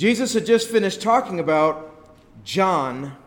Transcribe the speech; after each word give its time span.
Jesus 0.00 0.32
had 0.32 0.46
just 0.46 0.70
finished 0.70 1.02
talking 1.02 1.40
about 1.40 2.08
John 2.42 3.18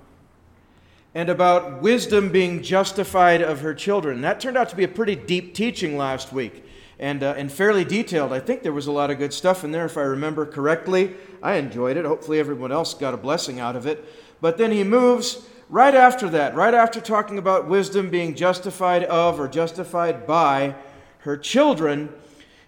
and 1.13 1.29
about 1.29 1.83
wisdom 1.83 2.31
being 2.31 2.63
justified 2.63 3.43
of 3.43 3.59
her 3.59 3.75
children. 3.75 4.21
That 4.21 4.39
turned 4.39 4.57
out 4.57 4.69
to 4.69 4.75
be 4.75 4.83
a 4.83 4.87
pretty 4.87 5.15
deep 5.15 5.53
teaching 5.53 5.97
last 5.97 6.33
week 6.33 6.65
and, 6.97 7.21
uh, 7.21 7.35
and 7.37 7.51
fairly 7.51 7.85
detailed. 7.85 8.33
I 8.33 8.39
think 8.39 8.63
there 8.63 8.73
was 8.73 8.87
a 8.87 8.91
lot 8.91 9.11
of 9.11 9.19
good 9.19 9.33
stuff 9.33 9.63
in 9.63 9.71
there, 9.71 9.85
if 9.85 9.99
I 9.99 10.01
remember 10.01 10.47
correctly. 10.47 11.13
I 11.43 11.57
enjoyed 11.57 11.95
it. 11.95 12.05
Hopefully, 12.05 12.39
everyone 12.39 12.71
else 12.71 12.95
got 12.95 13.13
a 13.13 13.17
blessing 13.17 13.59
out 13.59 13.75
of 13.75 13.85
it. 13.85 14.03
But 14.41 14.57
then 14.57 14.71
he 14.71 14.83
moves 14.83 15.47
right 15.69 15.93
after 15.93 16.27
that, 16.29 16.55
right 16.55 16.73
after 16.73 16.99
talking 16.99 17.37
about 17.37 17.67
wisdom 17.67 18.09
being 18.09 18.33
justified 18.33 19.03
of 19.03 19.39
or 19.39 19.47
justified 19.47 20.25
by 20.25 20.73
her 21.19 21.37
children. 21.37 22.09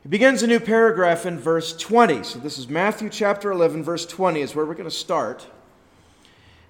He 0.06 0.10
begins 0.10 0.44
a 0.44 0.48
new 0.48 0.60
paragraph 0.60 1.26
in 1.26 1.40
verse 1.40 1.76
20. 1.76 2.22
So 2.22 2.38
this 2.38 2.60
is 2.60 2.70
Matthew 2.70 3.10
chapter 3.10 3.52
11, 3.52 3.82
verse 3.82 4.06
20 4.06 4.40
is 4.40 4.54
where 4.54 4.64
we're 4.64 4.76
going 4.76 4.88
to 4.88 4.96
start. 4.96 5.48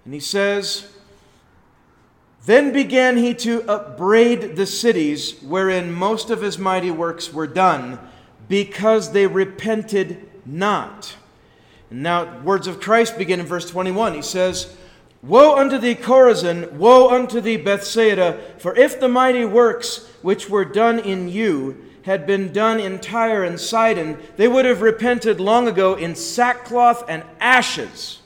And 0.06 0.14
he 0.14 0.22
says, 0.22 0.88
Then 2.46 2.72
began 2.72 3.18
he 3.18 3.34
to 3.34 3.70
upbraid 3.70 4.56
the 4.56 4.66
cities 4.66 5.38
wherein 5.42 5.92
most 5.92 6.30
of 6.30 6.42
his 6.42 6.58
mighty 6.58 6.92
works 6.92 7.34
were 7.34 7.46
done, 7.46 8.00
because 8.48 9.12
they 9.12 9.28
repented 9.28 10.30
not. 10.46 11.18
And 11.90 12.04
now, 12.04 12.40
words 12.40 12.68
of 12.68 12.80
Christ 12.80 13.18
begin 13.18 13.42
in 13.42 13.46
verse 13.46 13.70
21. 13.70 14.14
He 14.14 14.22
says, 14.22 14.78
Woe 15.22 15.58
unto 15.58 15.78
thee, 15.78 15.96
Chorazin! 15.96 16.72
Woe 16.72 17.10
unto 17.10 17.42
thee, 17.42 17.58
Bethsaida! 17.58 18.40
For 18.60 18.74
if 18.78 18.98
the 18.98 19.10
mighty 19.10 19.44
works 19.44 20.10
which 20.22 20.50
were 20.50 20.64
done 20.64 21.00
in 21.00 21.28
you 21.28 21.86
had 22.06 22.28
been 22.28 22.54
done 22.54 22.80
in 22.80 23.00
Tyre 23.00 23.44
and 23.44 23.60
Sidon, 23.60 24.20
they 24.38 24.48
would 24.48 24.64
have 24.64 24.84
repented 24.84 25.40
long 25.40 25.68
ago 25.68 25.96
in 25.96 26.14
sackcloth 26.14 27.04
and 27.10 27.24
ashes. 27.40 28.22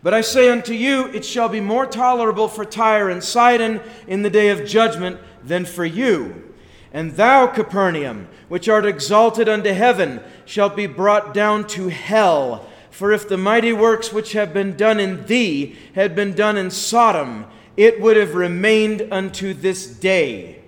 But 0.00 0.14
I 0.14 0.20
say 0.20 0.48
unto 0.48 0.72
you, 0.72 1.06
it 1.08 1.24
shall 1.24 1.48
be 1.48 1.60
more 1.60 1.86
tolerable 1.86 2.46
for 2.46 2.64
Tyre 2.64 3.10
and 3.10 3.22
Sidon 3.22 3.80
in 4.06 4.22
the 4.22 4.30
day 4.30 4.50
of 4.50 4.64
judgment 4.64 5.18
than 5.42 5.64
for 5.64 5.84
you. 5.84 6.54
And 6.92 7.10
thou, 7.16 7.48
Capernaum, 7.48 8.28
which 8.48 8.68
art 8.68 8.86
exalted 8.86 9.48
unto 9.48 9.72
heaven, 9.72 10.20
shalt 10.44 10.76
be 10.76 10.86
brought 10.86 11.34
down 11.34 11.66
to 11.68 11.88
hell. 11.88 12.68
For 12.92 13.10
if 13.10 13.28
the 13.28 13.36
mighty 13.36 13.72
works 13.72 14.12
which 14.12 14.34
have 14.34 14.54
been 14.54 14.76
done 14.76 15.00
in 15.00 15.26
thee 15.26 15.76
had 15.96 16.14
been 16.14 16.34
done 16.34 16.56
in 16.56 16.70
Sodom, 16.70 17.46
it 17.76 18.00
would 18.00 18.16
have 18.16 18.36
remained 18.36 19.08
unto 19.10 19.52
this 19.52 19.86
day. 19.88 20.60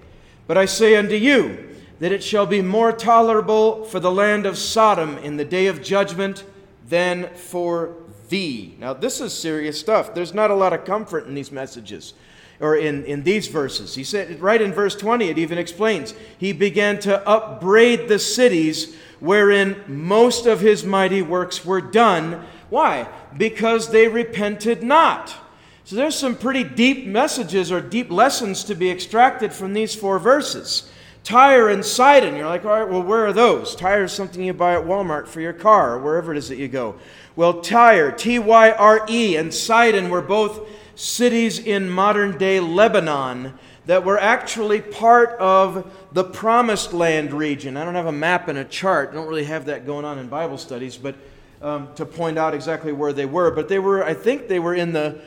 But 0.49 0.59
I 0.59 0.65
say 0.65 0.97
unto 0.97 1.15
you, 1.15 1.69
that 2.03 2.11
it 2.11 2.25
shall 2.25 2.47
be 2.47 2.61
more 2.61 2.91
tolerable 2.91 3.85
for 3.85 4.01
the 4.01 4.11
land 4.11 4.45
of 4.45 4.59
Sodom 4.59 5.17
in 5.19 5.37
the 5.37 5.45
day 5.45 5.69
of 5.69 5.81
judgment 5.81 6.43
than 6.89 7.33
for 7.37 7.95
thee. 8.29 8.75
Now, 8.81 8.93
this 8.93 9.21
is 9.21 9.33
serious 9.33 9.79
stuff. 9.79 10.13
There's 10.13 10.35
not 10.35 10.51
a 10.51 10.57
lot 10.57 10.73
of 10.73 10.85
comfort 10.85 11.29
in 11.29 11.37
these 11.37 11.53
messages 11.53 12.15
or 12.59 12.75
in, 12.75 13.05
in 13.05 13.23
these 13.23 13.47
verses. 13.47 13.95
He 13.95 14.03
said, 14.03 14.41
right 14.41 14.61
in 14.61 14.73
verse 14.73 14.97
20, 14.97 15.29
it 15.29 15.39
even 15.39 15.59
explains, 15.59 16.13
He 16.39 16.53
began 16.53 16.99
to 17.01 17.25
upbraid 17.25 18.09
the 18.09 18.19
cities 18.19 18.97
wherein 19.21 19.81
most 19.87 20.45
of 20.47 20.59
His 20.59 20.83
mighty 20.83 21.23
works 21.23 21.65
were 21.65 21.81
done. 21.81 22.45
Why? 22.69 23.07
Because 23.39 23.93
they 23.93 24.09
repented 24.09 24.83
not. 24.83 25.37
So 25.85 25.95
there's 25.95 26.17
some 26.17 26.35
pretty 26.35 26.65
deep 26.65 27.07
messages 27.07 27.71
or 27.71 27.81
deep 27.81 28.11
lessons 28.11 28.65
to 28.65 28.75
be 28.75 28.91
extracted 28.91 29.53
from 29.53 29.73
these 29.73 29.95
four 29.95 30.19
verses. 30.19 30.91
Tyre 31.25 31.69
and 31.69 31.85
Sidon, 31.85 32.37
you're 32.37 32.47
like, 32.47 32.65
all 32.65 32.81
right, 32.81 32.89
well, 32.89 33.03
where 33.03 33.27
are 33.27 33.33
those? 33.33 33.77
Tyre 33.77 34.05
is 34.05 34.13
something 34.13 34.43
you 34.43 34.53
buy 34.53 34.75
at 34.75 34.85
Walmart 34.85 35.29
for 35.29 35.41
your 35.41 35.53
car 35.53 35.95
or 35.95 35.99
wherever 36.01 36.33
it 36.33 36.39
is 36.39 36.49
that 36.49 36.59
you 36.59 36.69
go. 36.69 36.97
Well, 37.37 37.61
Tyre, 37.61 38.11
T 38.11 38.39
Y 38.39 38.71
R 38.73 39.07
E, 39.09 39.37
and 39.37 39.55
Sidon 39.55 40.11
were 40.11 40.21
both 40.21 40.69
cities 40.97 41.59
in 41.59 41.89
modern 41.89 42.37
day 42.39 42.61
Lebanon 42.61 43.55
that 43.87 44.05
were 44.05 44.19
actually 44.19 44.81
part 44.81 45.31
of 45.39 45.91
the 46.13 46.25
Promised 46.25 46.93
Land 46.93 47.33
region. 47.33 47.77
I 47.77 47.85
don't 47.85 47.95
have 47.95 48.07
a 48.07 48.13
map 48.13 48.49
and 48.49 48.59
a 48.59 48.65
chart, 48.65 49.11
I 49.11 49.15
don't 49.15 49.29
really 49.29 49.45
have 49.45 49.67
that 49.67 49.87
going 49.87 50.05
on 50.05 50.19
in 50.19 50.29
Bible 50.29 50.59
studies, 50.59 50.97
but 50.97 51.15
um, 51.63 51.95
to 51.95 52.05
point 52.05 52.39
out 52.39 52.55
exactly 52.55 52.93
where 52.93 53.13
they 53.13 53.27
were. 53.27 53.51
But 53.51 53.69
they 53.69 53.79
were, 53.79 54.05
I 54.05 54.15
think 54.15 54.49
they 54.49 54.59
were 54.59 54.75
in 54.75 54.93
the 54.93 55.21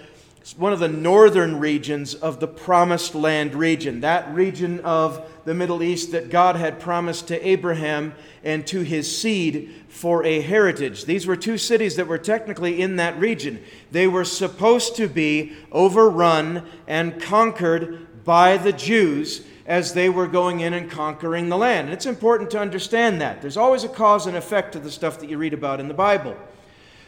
one 0.54 0.74
of 0.74 0.80
the 0.80 0.88
northern 0.88 1.60
regions 1.60 2.14
of 2.14 2.40
the 2.40 2.48
Promised 2.48 3.16
Land 3.16 3.56
region, 3.56 4.02
that 4.02 4.32
region 4.34 4.80
of 4.82 5.28
the 5.44 5.56
Middle 5.56 5.82
East 5.82 6.12
that 6.12 6.30
God 6.30 6.56
had 6.56 6.80
promised 6.80 7.28
to 7.30 7.48
Abraham 7.48 8.14
and 8.44 8.66
to 8.68 8.82
his 8.82 9.18
seed 9.18 9.74
for 9.88 10.24
a 10.24 10.42
heritage. 10.42 11.06
These 11.06 11.26
were 11.26 11.36
two 11.36 11.58
cities 11.58 11.96
that 11.96 12.08
were 12.08 12.18
technically 12.18 12.82
in 12.82 12.98
that 12.98 13.20
region. 13.20 13.64
They 13.92 14.08
were 14.08 14.24
supposed 14.24 14.96
to 14.98 15.08
be 15.08 15.54
overrun 15.72 16.64
and 16.88 17.20
conquered 17.22 18.24
by 18.24 18.58
the 18.58 18.74
Jews 18.74 19.46
as 19.66 19.94
they 19.94 20.10
were 20.10 20.28
going 20.28 20.60
in 20.60 20.74
and 20.74 20.92
conquering 20.92 21.50
the 21.50 21.58
land. 21.58 21.88
And 21.88 21.94
it's 21.94 22.06
important 22.06 22.52
to 22.52 22.60
understand 22.60 23.20
that. 23.22 23.42
There's 23.42 23.58
always 23.58 23.84
a 23.84 23.90
cause 23.90 24.28
and 24.28 24.38
effect 24.38 24.74
to 24.74 24.80
the 24.80 24.92
stuff 24.92 25.20
that 25.20 25.30
you 25.30 25.38
read 25.38 25.54
about 25.54 25.80
in 25.80 25.88
the 25.88 25.94
Bible. 25.94 26.38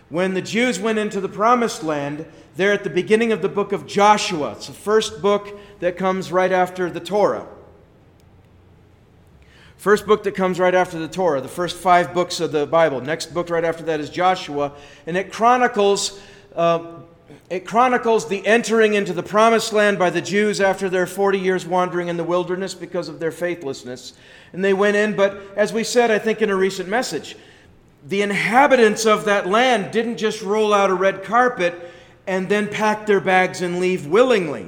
When 0.10 0.34
the 0.34 0.42
Jews 0.42 0.80
went 0.80 1.00
into 1.00 1.20
the 1.20 1.30
promised 1.30 1.84
land, 1.84 2.26
they're 2.56 2.72
at 2.72 2.84
the 2.84 2.90
beginning 2.90 3.32
of 3.32 3.42
the 3.42 3.50
book 3.50 3.72
of 3.72 3.86
Joshua. 3.86 4.54
It's 4.54 4.68
the 4.68 4.74
first 4.74 5.22
book 5.22 5.60
that 5.80 5.98
comes 5.98 6.32
right 6.32 6.52
after 6.52 6.90
the 6.90 7.00
Torah. 7.00 7.46
First 9.76 10.08
book 10.08 10.24
that 10.24 10.34
comes 10.34 10.60
right 10.60 10.74
after 10.74 10.98
the 10.98 11.08
Torah, 11.08 11.40
the 11.40 11.48
first 11.48 11.78
five 11.78 12.14
books 12.14 12.40
of 12.40 12.52
the 12.52 12.66
Bible. 12.66 13.00
Next 13.00 13.34
book 13.34 13.50
right 13.50 13.64
after 13.64 13.84
that 13.84 14.00
is 14.00 14.10
Joshua, 14.10 14.74
and 15.06 15.16
it 15.16 15.32
chronicles. 15.32 16.20
Uh, 16.56 17.00
it 17.50 17.66
chronicles 17.66 18.28
the 18.28 18.46
entering 18.46 18.94
into 18.94 19.14
the 19.14 19.24
promised 19.24 19.74
land 19.74 20.00
by 20.00 20.10
the 20.10 20.22
Jews 20.22 20.60
after 20.62 20.90
their 20.90 21.06
40 21.06 21.38
years 21.38 21.66
wandering 21.66 22.08
in 22.08 22.18
the 22.18 22.24
wilderness 22.24 22.74
because 22.74 23.10
of 23.10 23.20
their 23.20 23.32
faithlessness. 23.32 24.14
And 24.54 24.64
they 24.64 24.74
went 24.74 24.96
in, 24.96 25.16
but 25.16 25.42
as 25.56 25.74
we 25.74 25.84
said, 25.84 26.10
I 26.10 26.20
think 26.20 26.42
in 26.42 26.50
a 26.50 26.56
recent 26.56 26.90
message, 26.90 27.36
the 28.08 28.22
inhabitants 28.22 29.06
of 29.06 29.26
that 29.26 29.48
land 29.48 29.92
didn't 29.92 30.18
just 30.18 30.42
roll 30.42 30.74
out 30.74 30.90
a 30.90 30.94
red 30.94 31.24
carpet 31.24 31.92
and 32.26 32.48
then 32.48 32.70
pack 32.70 33.06
their 33.06 33.20
bags 33.20 33.62
and 33.62 33.80
leave 33.80 34.08
willingly. 34.08 34.66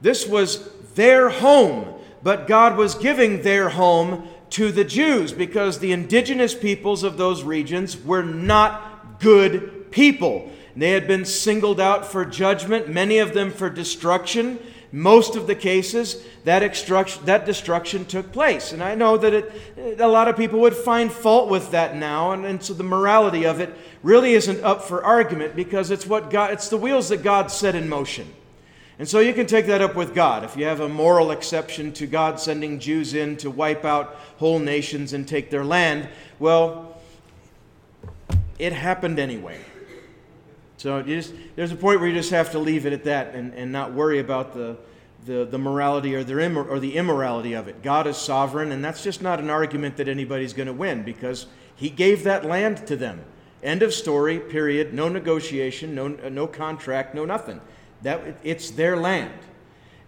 This 0.00 0.26
was 0.26 0.70
their 0.94 1.28
home, 1.30 2.00
but 2.22 2.46
God 2.46 2.76
was 2.76 2.94
giving 2.94 3.42
their 3.42 3.70
home 3.70 4.28
to 4.50 4.70
the 4.70 4.84
Jews 4.84 5.32
because 5.32 5.78
the 5.78 5.92
indigenous 5.92 6.54
peoples 6.54 7.02
of 7.02 7.16
those 7.16 7.42
regions 7.42 8.00
were 8.00 8.22
not 8.22 9.18
good 9.18 9.90
people. 9.90 10.50
They 10.76 10.90
had 10.90 11.08
been 11.08 11.24
singled 11.24 11.80
out 11.80 12.06
for 12.06 12.24
judgment, 12.24 12.88
many 12.88 13.18
of 13.18 13.34
them 13.34 13.50
for 13.50 13.68
destruction 13.68 14.60
most 14.92 15.36
of 15.36 15.46
the 15.46 15.54
cases, 15.54 16.22
that, 16.44 16.60
that 17.24 17.46
destruction 17.46 18.04
took 18.04 18.32
place. 18.32 18.72
And 18.72 18.82
I 18.82 18.94
know 18.94 19.16
that 19.16 19.34
it, 19.34 20.00
a 20.00 20.08
lot 20.08 20.28
of 20.28 20.36
people 20.36 20.60
would 20.60 20.74
find 20.74 21.12
fault 21.12 21.48
with 21.48 21.70
that 21.70 21.96
now, 21.96 22.32
and, 22.32 22.44
and 22.44 22.62
so 22.62 22.74
the 22.74 22.82
morality 22.82 23.44
of 23.44 23.60
it 23.60 23.72
really 24.02 24.32
isn't 24.32 24.62
up 24.64 24.82
for 24.82 25.04
argument 25.04 25.54
because 25.54 25.90
it's, 25.90 26.06
what 26.06 26.30
God, 26.30 26.52
it's 26.52 26.68
the 26.68 26.76
wheels 26.76 27.10
that 27.10 27.22
God 27.22 27.50
set 27.50 27.74
in 27.74 27.88
motion. 27.88 28.26
And 28.98 29.08
so 29.08 29.20
you 29.20 29.32
can 29.32 29.46
take 29.46 29.66
that 29.66 29.80
up 29.80 29.94
with 29.94 30.14
God. 30.14 30.44
If 30.44 30.58
you 30.58 30.66
have 30.66 30.80
a 30.80 30.88
moral 30.88 31.30
exception 31.30 31.92
to 31.94 32.06
God 32.06 32.38
sending 32.38 32.78
Jews 32.78 33.14
in 33.14 33.38
to 33.38 33.50
wipe 33.50 33.84
out 33.84 34.16
whole 34.36 34.58
nations 34.58 35.14
and 35.14 35.26
take 35.26 35.48
their 35.48 35.64
land, 35.64 36.08
well, 36.38 36.98
it 38.58 38.74
happened 38.74 39.18
anyway. 39.18 39.58
So 40.80 41.02
just, 41.02 41.34
there's 41.56 41.72
a 41.72 41.76
point 41.76 42.00
where 42.00 42.08
you 42.08 42.14
just 42.14 42.30
have 42.30 42.52
to 42.52 42.58
leave 42.58 42.86
it 42.86 42.94
at 42.94 43.04
that 43.04 43.34
and, 43.34 43.52
and 43.52 43.70
not 43.70 43.92
worry 43.92 44.18
about 44.18 44.54
the, 44.54 44.78
the, 45.26 45.44
the 45.44 45.58
morality 45.58 46.14
or 46.14 46.24
the, 46.24 46.32
immor- 46.32 46.66
or 46.66 46.80
the 46.80 46.96
immorality 46.96 47.52
of 47.52 47.68
it. 47.68 47.82
God 47.82 48.06
is 48.06 48.16
sovereign, 48.16 48.72
and 48.72 48.82
that's 48.82 49.04
just 49.04 49.20
not 49.20 49.40
an 49.40 49.50
argument 49.50 49.98
that 49.98 50.08
anybody's 50.08 50.54
going 50.54 50.68
to 50.68 50.72
win 50.72 51.02
because 51.02 51.44
He 51.76 51.90
gave 51.90 52.24
that 52.24 52.46
land 52.46 52.86
to 52.86 52.96
them. 52.96 53.22
End 53.62 53.82
of 53.82 53.92
story, 53.92 54.40
period. 54.40 54.94
No 54.94 55.10
negotiation, 55.10 55.94
no, 55.94 56.08
no 56.08 56.46
contract, 56.46 57.14
no 57.14 57.26
nothing. 57.26 57.60
That, 58.00 58.38
it's 58.42 58.70
their 58.70 58.96
land, 58.96 59.38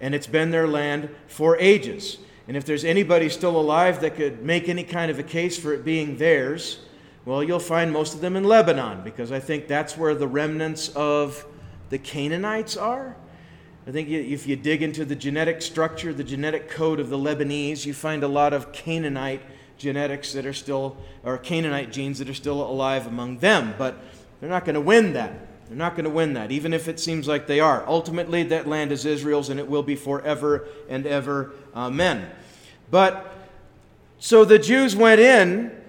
and 0.01 0.15
it's 0.15 0.27
been 0.27 0.53
their 0.53 0.67
land 0.67 1.11
for 1.27 1.59
ages. 1.59 2.17
And 2.49 2.57
if 2.57 2.65
there's 2.65 2.87
anybody 2.87 3.29
still 3.29 3.61
alive 3.61 4.01
that 4.01 4.17
could 4.17 4.43
make 4.43 4.71
any 4.71 4.85
kind 4.85 5.11
of 5.11 5.19
a 5.19 5.23
case 5.23 5.59
for 5.59 5.75
it 5.75 5.85
being 5.85 6.17
theirs, 6.17 6.79
Well, 7.25 7.45
you'll 7.45 7.61
find 7.61 7.93
most 7.93 8.15
of 8.15 8.21
them 8.21 8.35
in 8.35 8.45
Lebanon 8.45 9.05
because 9.05 9.31
I 9.31 9.39
think 9.39 9.69
that's 9.69 9.97
where 9.97 10.15
the 10.15 10.27
remnants 10.27 10.89
of 10.91 11.47
the 11.91 11.99
Canaanites 11.99 12.77
are. 12.77 13.17
I 13.87 13.91
think 13.93 14.09
if 14.09 14.47
you 14.47 14.57
dig 14.57 14.83
into 14.83 15.05
the 15.05 15.15
genetic 15.15 15.63
structure, 15.63 16.13
the 16.13 16.25
genetic 16.25 16.69
code 16.69 16.99
of 17.01 17.11
the 17.11 17.19
Lebanese, 17.19 17.85
you 17.85 17.95
find 17.95 18.23
a 18.23 18.29
lot 18.29 18.53
of 18.53 18.73
Canaanite 18.73 19.43
genetics 19.79 20.33
that 20.33 20.47
are 20.47 20.53
still, 20.53 20.97
or 21.25 21.39
Canaanite 21.39 21.93
genes 21.93 22.19
that 22.19 22.29
are 22.29 22.35
still 22.35 22.63
alive 22.63 23.07
among 23.07 23.39
them. 23.39 23.75
But 23.79 23.97
they're 24.41 24.51
not 24.51 24.65
going 24.65 24.75
to 24.75 24.81
win 24.81 25.13
that. 25.13 25.33
They're 25.69 25.77
not 25.77 25.95
going 25.95 26.05
to 26.05 26.11
win 26.11 26.35
that, 26.35 26.51
even 26.51 26.73
if 26.73 26.87
it 26.87 27.01
seems 27.01 27.27
like 27.27 27.47
they 27.47 27.61
are. 27.61 27.85
Ultimately, 27.87 28.43
that 28.45 28.69
land 28.69 28.93
is 28.93 29.05
Israel's 29.05 29.49
and 29.49 29.59
it 29.59 29.69
will 29.69 29.83
be 29.83 29.97
forever 29.97 30.67
and 30.89 31.07
ever. 31.07 31.53
Amen. 31.75 32.31
But 32.91 33.33
so 34.19 34.45
the 34.45 34.59
Jews 34.59 34.95
went 34.95 35.21
in 35.21 35.82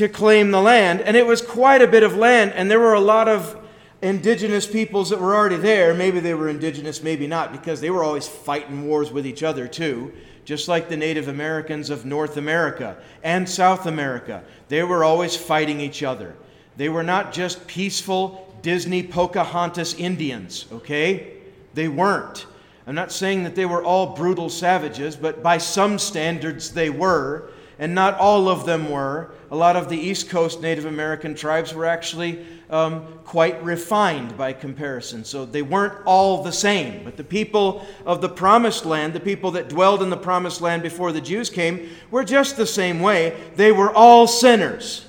to 0.00 0.08
claim 0.08 0.50
the 0.50 0.62
land, 0.62 1.02
and 1.02 1.14
it 1.14 1.26
was 1.26 1.42
quite 1.42 1.82
a 1.82 1.86
bit 1.86 2.02
of 2.02 2.16
land, 2.16 2.54
and 2.54 2.70
there 2.70 2.80
were 2.80 2.94
a 2.94 3.00
lot 3.00 3.28
of 3.28 3.54
indigenous 4.00 4.66
peoples 4.66 5.10
that 5.10 5.20
were 5.20 5.36
already 5.36 5.58
there. 5.58 5.92
Maybe 5.92 6.20
they 6.20 6.32
were 6.32 6.48
indigenous, 6.48 7.02
maybe 7.02 7.26
not, 7.26 7.52
because 7.52 7.82
they 7.82 7.90
were 7.90 8.02
always 8.02 8.26
fighting 8.26 8.86
wars 8.86 9.12
with 9.12 9.26
each 9.26 9.42
other, 9.42 9.68
too. 9.68 10.10
Just 10.46 10.68
like 10.68 10.88
the 10.88 10.96
Native 10.96 11.28
Americans 11.28 11.90
of 11.90 12.06
North 12.06 12.38
America 12.38 12.96
and 13.22 13.46
South 13.46 13.84
America, 13.84 14.42
they 14.68 14.82
were 14.82 15.04
always 15.04 15.36
fighting 15.36 15.82
each 15.82 16.02
other. 16.02 16.34
They 16.78 16.88
were 16.88 17.02
not 17.02 17.30
just 17.30 17.66
peaceful 17.66 18.56
Disney 18.62 19.02
Pocahontas 19.02 19.92
Indians, 19.92 20.64
okay? 20.72 21.34
They 21.74 21.88
weren't. 21.88 22.46
I'm 22.86 22.94
not 22.94 23.12
saying 23.12 23.44
that 23.44 23.54
they 23.54 23.66
were 23.66 23.84
all 23.84 24.16
brutal 24.16 24.48
savages, 24.48 25.14
but 25.14 25.42
by 25.42 25.58
some 25.58 25.98
standards 25.98 26.72
they 26.72 26.88
were, 26.88 27.50
and 27.80 27.94
not 27.94 28.18
all 28.18 28.48
of 28.48 28.66
them 28.66 28.90
were. 28.90 29.32
A 29.50 29.56
lot 29.56 29.74
of 29.74 29.88
the 29.88 29.98
East 29.98 30.28
Coast 30.28 30.60
Native 30.60 30.84
American 30.84 31.34
tribes 31.34 31.72
were 31.72 31.86
actually 31.86 32.46
um, 32.68 33.06
quite 33.24 33.60
refined 33.64 34.36
by 34.36 34.52
comparison. 34.52 35.24
So 35.24 35.46
they 35.46 35.62
weren't 35.62 35.94
all 36.04 36.42
the 36.42 36.52
same. 36.52 37.02
But 37.02 37.16
the 37.16 37.24
people 37.24 37.86
of 38.04 38.20
the 38.20 38.28
promised 38.28 38.84
land, 38.84 39.14
the 39.14 39.18
people 39.18 39.52
that 39.52 39.70
dwelled 39.70 40.02
in 40.02 40.10
the 40.10 40.16
promised 40.18 40.60
land 40.60 40.82
before 40.82 41.10
the 41.10 41.22
Jews 41.22 41.48
came, 41.48 41.88
were 42.10 42.22
just 42.22 42.58
the 42.58 42.66
same 42.66 43.00
way. 43.00 43.34
They 43.56 43.72
were 43.72 43.90
all 43.90 44.26
sinners. 44.26 45.06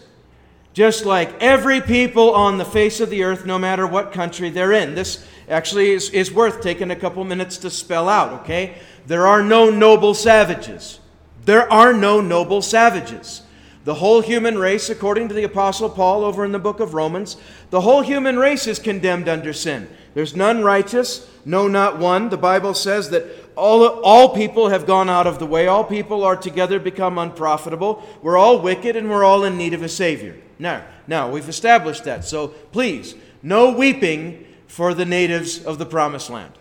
Just 0.71 1.05
like 1.05 1.43
every 1.43 1.81
people 1.81 2.33
on 2.33 2.57
the 2.57 2.63
face 2.63 3.01
of 3.01 3.09
the 3.09 3.23
earth, 3.23 3.45
no 3.45 3.59
matter 3.59 3.85
what 3.85 4.13
country 4.13 4.49
they're 4.49 4.71
in. 4.71 4.95
This 4.95 5.27
actually 5.49 5.89
is, 5.89 6.09
is 6.11 6.31
worth 6.31 6.61
taking 6.61 6.89
a 6.89 6.95
couple 6.95 7.25
minutes 7.25 7.57
to 7.57 7.69
spell 7.69 8.07
out, 8.07 8.41
okay? 8.43 8.77
There 9.07 9.27
are 9.27 9.43
no 9.43 9.69
noble 9.69 10.13
savages. 10.13 11.01
There 11.45 11.71
are 11.71 11.93
no 11.93 12.21
noble 12.21 12.61
savages. 12.61 13.43
The 13.83 13.95
whole 13.95 14.21
human 14.21 14.59
race, 14.59 14.89
according 14.89 15.27
to 15.29 15.33
the 15.33 15.43
Apostle 15.43 15.89
Paul 15.89 16.23
over 16.23 16.45
in 16.45 16.51
the 16.51 16.59
book 16.59 16.79
of 16.79 16.93
Romans, 16.93 17.37
the 17.71 17.81
whole 17.81 18.01
human 18.01 18.37
race 18.37 18.67
is 18.67 18.77
condemned 18.77 19.27
under 19.27 19.53
sin. 19.53 19.87
There's 20.13 20.35
none 20.35 20.63
righteous, 20.63 21.27
no, 21.45 21.67
not 21.67 21.97
one. 21.97 22.29
The 22.29 22.37
Bible 22.37 22.75
says 22.75 23.09
that 23.09 23.25
all, 23.55 23.83
all 24.01 24.35
people 24.35 24.69
have 24.69 24.85
gone 24.85 25.09
out 25.09 25.25
of 25.25 25.39
the 25.39 25.47
way. 25.47 25.67
All 25.67 25.83
people 25.83 26.23
are 26.23 26.35
together 26.35 26.79
become 26.79 27.17
unprofitable. 27.17 28.03
We're 28.21 28.37
all 28.37 28.61
wicked 28.61 28.95
and 28.95 29.09
we're 29.09 29.23
all 29.23 29.43
in 29.43 29.57
need 29.57 29.73
of 29.73 29.81
a 29.81 29.89
Savior. 29.89 30.37
Now, 30.59 30.85
now 31.07 31.31
we've 31.31 31.49
established 31.49 32.03
that. 32.03 32.23
So 32.23 32.49
please, 32.49 33.15
no 33.41 33.71
weeping 33.71 34.45
for 34.67 34.93
the 34.93 35.05
natives 35.05 35.63
of 35.63 35.79
the 35.79 35.85
promised 35.85 36.29
land. 36.29 36.53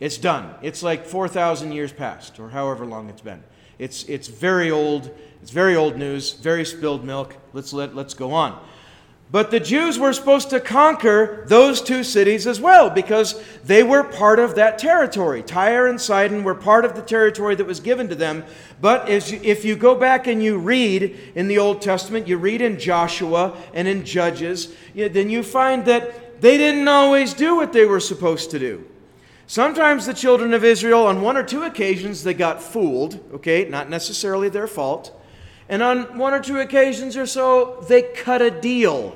It's 0.00 0.18
done. 0.18 0.54
It's 0.60 0.82
like 0.82 1.06
4,000 1.06 1.70
years 1.70 1.92
past, 1.92 2.40
or 2.40 2.50
however 2.50 2.84
long 2.84 3.08
it's 3.08 3.20
been. 3.20 3.44
It's, 3.82 4.04
it's 4.04 4.28
very 4.28 4.70
old. 4.70 5.10
It's 5.42 5.50
very 5.50 5.74
old 5.74 5.96
news, 5.96 6.34
very 6.34 6.64
spilled 6.64 7.04
milk. 7.04 7.36
Let's, 7.52 7.72
let, 7.72 7.96
let's 7.96 8.14
go 8.14 8.32
on. 8.32 8.64
But 9.32 9.50
the 9.50 9.58
Jews 9.58 9.98
were 9.98 10.12
supposed 10.12 10.50
to 10.50 10.60
conquer 10.60 11.44
those 11.48 11.82
two 11.82 12.04
cities 12.04 12.46
as 12.46 12.60
well 12.60 12.90
because 12.90 13.42
they 13.64 13.82
were 13.82 14.04
part 14.04 14.38
of 14.38 14.54
that 14.54 14.78
territory. 14.78 15.42
Tyre 15.42 15.88
and 15.88 16.00
Sidon 16.00 16.44
were 16.44 16.54
part 16.54 16.84
of 16.84 16.94
the 16.94 17.02
territory 17.02 17.56
that 17.56 17.66
was 17.66 17.80
given 17.80 18.08
to 18.08 18.14
them. 18.14 18.44
But 18.80 19.08
you, 19.08 19.40
if 19.42 19.64
you 19.64 19.74
go 19.74 19.96
back 19.96 20.28
and 20.28 20.40
you 20.40 20.58
read 20.58 21.18
in 21.34 21.48
the 21.48 21.58
Old 21.58 21.82
Testament, 21.82 22.28
you 22.28 22.38
read 22.38 22.60
in 22.60 22.78
Joshua 22.78 23.56
and 23.74 23.88
in 23.88 24.04
Judges, 24.04 24.72
then 24.94 25.28
you 25.28 25.42
find 25.42 25.84
that 25.86 26.40
they 26.40 26.56
didn't 26.56 26.86
always 26.86 27.34
do 27.34 27.56
what 27.56 27.72
they 27.72 27.86
were 27.86 28.00
supposed 28.00 28.52
to 28.52 28.60
do. 28.60 28.86
Sometimes 29.52 30.06
the 30.06 30.14
children 30.14 30.54
of 30.54 30.64
Israel, 30.64 31.06
on 31.06 31.20
one 31.20 31.36
or 31.36 31.42
two 31.42 31.64
occasions, 31.64 32.24
they 32.24 32.32
got 32.32 32.62
fooled, 32.62 33.20
okay, 33.34 33.68
not 33.68 33.90
necessarily 33.90 34.48
their 34.48 34.66
fault. 34.66 35.14
And 35.68 35.82
on 35.82 36.16
one 36.16 36.32
or 36.32 36.40
two 36.40 36.58
occasions 36.58 37.18
or 37.18 37.26
so, 37.26 37.84
they 37.86 38.00
cut 38.00 38.40
a 38.40 38.50
deal. 38.50 39.14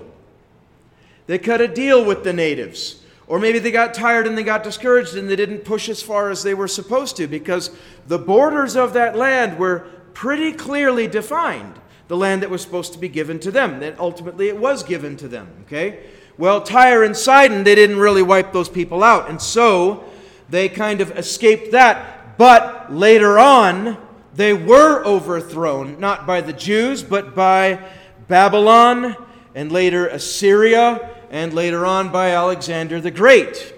They 1.26 1.38
cut 1.38 1.62
a 1.62 1.66
deal 1.66 2.04
with 2.04 2.22
the 2.22 2.34
natives. 2.34 3.00
Or 3.26 3.38
maybe 3.38 3.58
they 3.58 3.70
got 3.70 3.94
tired 3.94 4.26
and 4.26 4.36
they 4.36 4.42
got 4.42 4.62
discouraged 4.62 5.16
and 5.16 5.26
they 5.26 5.36
didn't 5.36 5.60
push 5.60 5.88
as 5.88 6.02
far 6.02 6.28
as 6.28 6.42
they 6.42 6.52
were 6.52 6.68
supposed 6.68 7.16
to 7.16 7.26
because 7.26 7.70
the 8.06 8.18
borders 8.18 8.76
of 8.76 8.92
that 8.92 9.16
land 9.16 9.58
were 9.58 9.86
pretty 10.12 10.52
clearly 10.52 11.06
defined. 11.06 11.80
The 12.08 12.16
land 12.18 12.42
that 12.42 12.50
was 12.50 12.60
supposed 12.60 12.92
to 12.92 12.98
be 12.98 13.08
given 13.08 13.40
to 13.40 13.50
them, 13.50 13.80
that 13.80 13.98
ultimately 13.98 14.48
it 14.48 14.58
was 14.58 14.82
given 14.82 15.16
to 15.16 15.28
them, 15.28 15.48
okay? 15.62 16.04
Well, 16.36 16.60
Tyre 16.60 17.04
and 17.04 17.16
Sidon, 17.16 17.64
they 17.64 17.74
didn't 17.74 17.98
really 17.98 18.22
wipe 18.22 18.52
those 18.52 18.68
people 18.68 19.02
out. 19.02 19.30
And 19.30 19.40
so 19.40 20.04
they 20.48 20.68
kind 20.68 21.00
of 21.00 21.10
escaped 21.16 21.72
that. 21.72 22.38
But 22.38 22.92
later 22.92 23.38
on, 23.38 23.98
they 24.34 24.52
were 24.52 25.04
overthrown, 25.04 25.98
not 25.98 26.26
by 26.26 26.40
the 26.40 26.52
Jews, 26.52 27.02
but 27.02 27.34
by 27.34 27.82
Babylon, 28.28 29.16
and 29.54 29.72
later 29.72 30.06
Assyria, 30.08 31.16
and 31.30 31.54
later 31.54 31.86
on 31.86 32.10
by 32.12 32.30
Alexander 32.30 33.00
the 33.00 33.10
Great. 33.10 33.74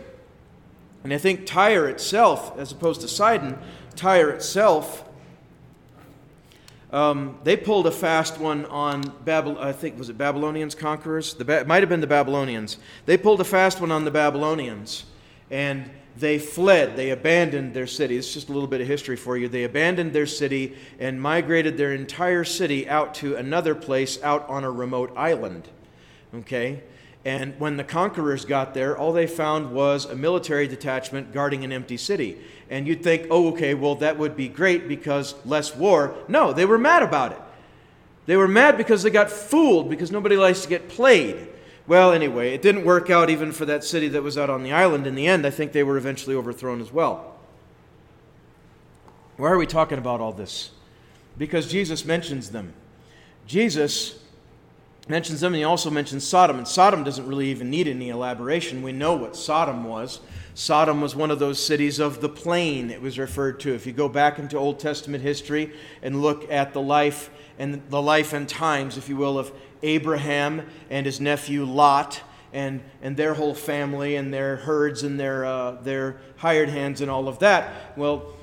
And 1.04 1.14
I 1.14 1.18
think 1.18 1.46
Tyre 1.46 1.88
itself, 1.88 2.58
as 2.58 2.72
opposed 2.72 3.00
to 3.02 3.08
Sidon, 3.08 3.56
Tyre 3.94 4.30
itself, 4.30 5.04
um, 6.90 7.38
they 7.44 7.56
pulled 7.56 7.86
a 7.86 7.90
fast 7.90 8.38
one 8.38 8.64
on 8.66 9.02
Babylon. 9.24 9.58
I 9.62 9.72
think 9.72 9.98
was 9.98 10.08
it 10.08 10.16
Babylonians 10.16 10.74
conquerors? 10.74 11.34
The 11.34 11.44
ba- 11.44 11.64
might 11.66 11.82
have 11.82 11.88
been 11.88 12.00
the 12.00 12.06
Babylonians. 12.06 12.78
They 13.04 13.18
pulled 13.18 13.40
a 13.40 13.44
fast 13.44 13.80
one 13.80 13.92
on 13.92 14.04
the 14.04 14.10
Babylonians, 14.10 15.04
and 15.50 15.90
they 16.18 16.38
fled. 16.38 16.96
They 16.96 17.10
abandoned 17.10 17.74
their 17.74 17.86
city. 17.86 18.16
It's 18.16 18.32
just 18.32 18.48
a 18.48 18.52
little 18.52 18.68
bit 18.68 18.80
of 18.80 18.86
history 18.86 19.16
for 19.16 19.36
you. 19.36 19.48
They 19.48 19.64
abandoned 19.64 20.12
their 20.12 20.26
city 20.26 20.76
and 20.98 21.20
migrated 21.20 21.76
their 21.76 21.94
entire 21.94 22.44
city 22.44 22.88
out 22.88 23.14
to 23.16 23.36
another 23.36 23.74
place 23.74 24.22
out 24.22 24.48
on 24.48 24.64
a 24.64 24.70
remote 24.70 25.12
island. 25.16 25.68
Okay? 26.34 26.82
And 27.24 27.58
when 27.58 27.76
the 27.76 27.84
conquerors 27.84 28.44
got 28.44 28.74
there, 28.74 28.96
all 28.96 29.12
they 29.12 29.26
found 29.26 29.72
was 29.72 30.04
a 30.04 30.16
military 30.16 30.66
detachment 30.66 31.32
guarding 31.32 31.64
an 31.64 31.72
empty 31.72 31.96
city. 31.96 32.38
And 32.70 32.86
you'd 32.86 33.02
think, 33.02 33.26
oh, 33.30 33.48
okay, 33.48 33.74
well, 33.74 33.96
that 33.96 34.18
would 34.18 34.36
be 34.36 34.48
great 34.48 34.88
because 34.88 35.34
less 35.44 35.74
war. 35.74 36.14
No, 36.28 36.52
they 36.52 36.64
were 36.64 36.78
mad 36.78 37.02
about 37.02 37.32
it. 37.32 37.40
They 38.26 38.36
were 38.36 38.48
mad 38.48 38.76
because 38.76 39.02
they 39.02 39.10
got 39.10 39.30
fooled 39.30 39.88
because 39.88 40.12
nobody 40.12 40.36
likes 40.36 40.62
to 40.62 40.68
get 40.68 40.88
played. 40.88 41.48
Well, 41.88 42.12
anyway, 42.12 42.52
it 42.52 42.60
didn't 42.60 42.84
work 42.84 43.08
out 43.08 43.30
even 43.30 43.50
for 43.50 43.64
that 43.64 43.82
city 43.82 44.08
that 44.08 44.22
was 44.22 44.36
out 44.36 44.50
on 44.50 44.62
the 44.62 44.72
island. 44.72 45.06
In 45.06 45.14
the 45.14 45.26
end, 45.26 45.46
I 45.46 45.50
think 45.50 45.72
they 45.72 45.82
were 45.82 45.96
eventually 45.96 46.36
overthrown 46.36 46.82
as 46.82 46.92
well. 46.92 47.34
Why 49.38 49.48
are 49.48 49.56
we 49.56 49.66
talking 49.66 49.96
about 49.96 50.20
all 50.20 50.32
this? 50.32 50.72
Because 51.38 51.66
Jesus 51.66 52.04
mentions 52.04 52.50
them. 52.50 52.74
Jesus 53.46 54.22
mentions 55.08 55.40
them, 55.40 55.54
and 55.54 55.60
he 55.60 55.64
also 55.64 55.88
mentions 55.88 56.26
Sodom. 56.26 56.58
And 56.58 56.68
Sodom 56.68 57.04
doesn't 57.04 57.26
really 57.26 57.48
even 57.48 57.70
need 57.70 57.88
any 57.88 58.10
elaboration. 58.10 58.82
We 58.82 58.92
know 58.92 59.16
what 59.16 59.34
Sodom 59.34 59.84
was. 59.84 60.20
Sodom 60.52 61.00
was 61.00 61.16
one 61.16 61.30
of 61.30 61.38
those 61.38 61.64
cities 61.64 61.98
of 62.00 62.20
the 62.20 62.28
plain, 62.28 62.90
it 62.90 63.00
was 63.00 63.18
referred 63.18 63.60
to. 63.60 63.74
If 63.74 63.86
you 63.86 63.92
go 63.92 64.08
back 64.10 64.38
into 64.38 64.58
Old 64.58 64.78
Testament 64.78 65.22
history 65.22 65.72
and 66.02 66.20
look 66.20 66.50
at 66.50 66.74
the 66.74 66.82
life 66.82 67.30
and 67.58 67.80
the 67.88 68.02
life 68.02 68.32
and 68.32 68.48
times, 68.48 68.98
if 68.98 69.08
you 69.08 69.16
will, 69.16 69.38
of 69.38 69.52
Abraham 69.82 70.66
and 70.90 71.06
his 71.06 71.20
nephew 71.20 71.64
Lot 71.64 72.22
and, 72.52 72.82
and 73.02 73.16
their 73.16 73.34
whole 73.34 73.54
family 73.54 74.16
and 74.16 74.32
their 74.32 74.56
herds 74.56 75.02
and 75.02 75.18
their, 75.18 75.44
uh, 75.44 75.72
their 75.82 76.16
hired 76.36 76.68
hands 76.68 77.00
and 77.00 77.10
all 77.10 77.28
of 77.28 77.38
that. 77.40 77.96
Well, 77.96 78.34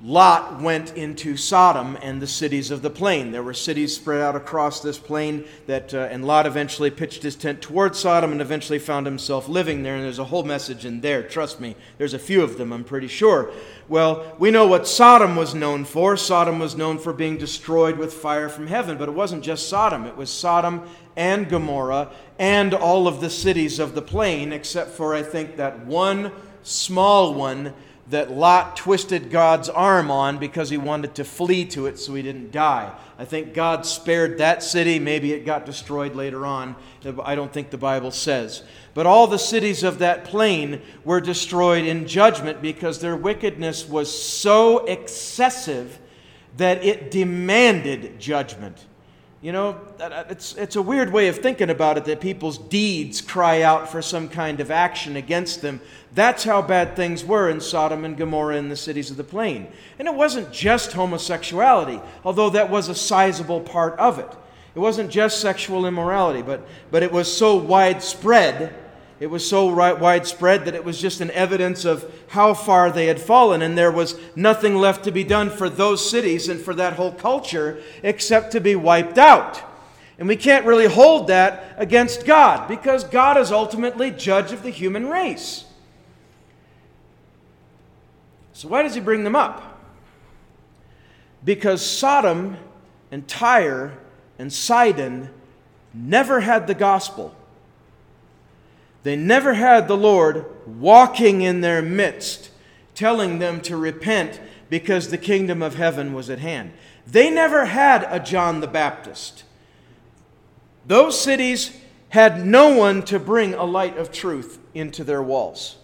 Lot 0.00 0.62
went 0.62 0.96
into 0.96 1.36
Sodom 1.36 1.98
and 2.00 2.22
the 2.22 2.26
cities 2.28 2.70
of 2.70 2.82
the 2.82 2.90
plain. 2.90 3.32
There 3.32 3.42
were 3.42 3.52
cities 3.52 3.96
spread 3.96 4.20
out 4.20 4.36
across 4.36 4.78
this 4.80 4.96
plain 4.96 5.44
that, 5.66 5.92
uh, 5.92 6.06
and 6.12 6.24
Lot 6.24 6.46
eventually 6.46 6.88
pitched 6.88 7.24
his 7.24 7.34
tent 7.34 7.60
towards 7.60 7.98
Sodom 7.98 8.30
and 8.30 8.40
eventually 8.40 8.78
found 8.78 9.06
himself 9.06 9.48
living 9.48 9.82
there. 9.82 9.96
And 9.96 10.04
there's 10.04 10.20
a 10.20 10.24
whole 10.24 10.44
message 10.44 10.84
in 10.84 11.00
there. 11.00 11.24
Trust 11.24 11.58
me, 11.58 11.74
there's 11.98 12.14
a 12.14 12.18
few 12.18 12.42
of 12.42 12.58
them, 12.58 12.72
I'm 12.72 12.84
pretty 12.84 13.08
sure. 13.08 13.50
Well, 13.88 14.36
we 14.38 14.52
know 14.52 14.68
what 14.68 14.86
Sodom 14.86 15.34
was 15.34 15.52
known 15.52 15.84
for. 15.84 16.16
Sodom 16.16 16.60
was 16.60 16.76
known 16.76 17.00
for 17.00 17.12
being 17.12 17.36
destroyed 17.36 17.98
with 17.98 18.14
fire 18.14 18.48
from 18.48 18.68
heaven, 18.68 18.98
but 18.98 19.08
it 19.08 19.16
wasn't 19.16 19.42
just 19.42 19.68
Sodom, 19.68 20.06
it 20.06 20.16
was 20.16 20.30
Sodom 20.30 20.88
and 21.16 21.48
Gomorrah 21.48 22.12
and 22.38 22.72
all 22.72 23.08
of 23.08 23.20
the 23.20 23.30
cities 23.30 23.80
of 23.80 23.96
the 23.96 24.02
plain, 24.02 24.52
except 24.52 24.90
for, 24.90 25.12
I 25.12 25.24
think, 25.24 25.56
that 25.56 25.84
one 25.86 26.30
small 26.62 27.34
one 27.34 27.72
that 28.10 28.30
Lot 28.30 28.76
twisted 28.76 29.30
God's 29.30 29.68
arm 29.68 30.10
on 30.10 30.38
because 30.38 30.70
he 30.70 30.78
wanted 30.78 31.14
to 31.16 31.24
flee 31.24 31.64
to 31.66 31.86
it 31.86 31.98
so 31.98 32.14
he 32.14 32.22
didn't 32.22 32.50
die. 32.50 32.92
I 33.18 33.24
think 33.24 33.52
God 33.52 33.84
spared 33.84 34.38
that 34.38 34.62
city. 34.62 34.98
Maybe 34.98 35.32
it 35.32 35.44
got 35.44 35.66
destroyed 35.66 36.14
later 36.14 36.46
on. 36.46 36.74
I 37.22 37.34
don't 37.34 37.52
think 37.52 37.70
the 37.70 37.76
Bible 37.76 38.10
says. 38.10 38.62
But 38.94 39.06
all 39.06 39.26
the 39.26 39.38
cities 39.38 39.82
of 39.82 39.98
that 39.98 40.24
plain 40.24 40.80
were 41.04 41.20
destroyed 41.20 41.84
in 41.84 42.06
judgment 42.06 42.62
because 42.62 43.00
their 43.00 43.16
wickedness 43.16 43.86
was 43.86 44.10
so 44.10 44.86
excessive 44.86 45.98
that 46.56 46.82
it 46.82 47.10
demanded 47.10 48.18
judgment. 48.18 48.86
You 49.40 49.52
know, 49.52 49.80
uh, 50.00 50.24
it's, 50.28 50.56
it's 50.56 50.74
a 50.74 50.82
weird 50.82 51.12
way 51.12 51.28
of 51.28 51.38
thinking 51.38 51.70
about 51.70 51.96
it 51.96 52.04
that 52.06 52.20
people's 52.20 52.58
deeds 52.58 53.20
cry 53.20 53.62
out 53.62 53.88
for 53.88 54.02
some 54.02 54.28
kind 54.28 54.58
of 54.58 54.72
action 54.72 55.14
against 55.14 55.62
them. 55.62 55.80
That's 56.12 56.42
how 56.42 56.60
bad 56.60 56.96
things 56.96 57.24
were 57.24 57.48
in 57.48 57.60
Sodom 57.60 58.04
and 58.04 58.16
Gomorrah 58.16 58.56
and 58.56 58.68
the 58.68 58.76
cities 58.76 59.12
of 59.12 59.16
the 59.16 59.22
plain. 59.22 59.68
And 60.00 60.08
it 60.08 60.14
wasn't 60.14 60.52
just 60.52 60.92
homosexuality, 60.92 62.00
although 62.24 62.50
that 62.50 62.68
was 62.68 62.88
a 62.88 62.96
sizable 62.96 63.60
part 63.60 63.96
of 64.00 64.18
it. 64.18 64.30
It 64.74 64.80
wasn't 64.80 65.10
just 65.10 65.40
sexual 65.40 65.86
immorality, 65.86 66.42
but, 66.42 66.66
but 66.90 67.04
it 67.04 67.12
was 67.12 67.32
so 67.32 67.56
widespread 67.56 68.74
it 69.20 69.26
was 69.26 69.48
so 69.48 69.66
widespread 69.96 70.64
that 70.64 70.76
it 70.76 70.84
was 70.84 71.00
just 71.00 71.20
an 71.20 71.30
evidence 71.32 71.84
of 71.84 72.10
how 72.28 72.54
far 72.54 72.92
they 72.92 73.06
had 73.06 73.20
fallen, 73.20 73.62
and 73.62 73.76
there 73.76 73.90
was 73.90 74.18
nothing 74.36 74.76
left 74.76 75.04
to 75.04 75.10
be 75.10 75.24
done 75.24 75.50
for 75.50 75.68
those 75.68 76.08
cities 76.08 76.48
and 76.48 76.60
for 76.60 76.72
that 76.74 76.92
whole 76.92 77.12
culture 77.12 77.82
except 78.02 78.52
to 78.52 78.60
be 78.60 78.76
wiped 78.76 79.18
out. 79.18 79.60
And 80.18 80.28
we 80.28 80.36
can't 80.36 80.66
really 80.66 80.86
hold 80.86 81.28
that 81.28 81.74
against 81.78 82.26
God 82.26 82.68
because 82.68 83.04
God 83.04 83.36
is 83.36 83.50
ultimately 83.50 84.10
judge 84.10 84.52
of 84.52 84.62
the 84.62 84.70
human 84.70 85.08
race. 85.08 85.64
So, 88.52 88.68
why 88.68 88.82
does 88.82 88.94
he 88.94 89.00
bring 89.00 89.22
them 89.22 89.36
up? 89.36 89.80
Because 91.44 91.84
Sodom 91.84 92.56
and 93.12 93.26
Tyre 93.28 93.96
and 94.38 94.52
Sidon 94.52 95.30
never 95.94 96.40
had 96.40 96.66
the 96.66 96.74
gospel. 96.74 97.34
They 99.08 99.16
never 99.16 99.54
had 99.54 99.88
the 99.88 99.96
Lord 99.96 100.44
walking 100.66 101.40
in 101.40 101.62
their 101.62 101.80
midst, 101.80 102.50
telling 102.94 103.38
them 103.38 103.62
to 103.62 103.74
repent 103.74 104.38
because 104.68 105.08
the 105.08 105.16
kingdom 105.16 105.62
of 105.62 105.76
heaven 105.76 106.12
was 106.12 106.28
at 106.28 106.40
hand. 106.40 106.74
They 107.06 107.30
never 107.30 107.64
had 107.64 108.06
a 108.10 108.20
John 108.20 108.60
the 108.60 108.66
Baptist. 108.66 109.44
Those 110.86 111.18
cities 111.18 111.74
had 112.10 112.44
no 112.44 112.76
one 112.76 113.02
to 113.04 113.18
bring 113.18 113.54
a 113.54 113.64
light 113.64 113.96
of 113.96 114.12
truth 114.12 114.58
into 114.74 115.04
their 115.04 115.22
walls. 115.22 115.78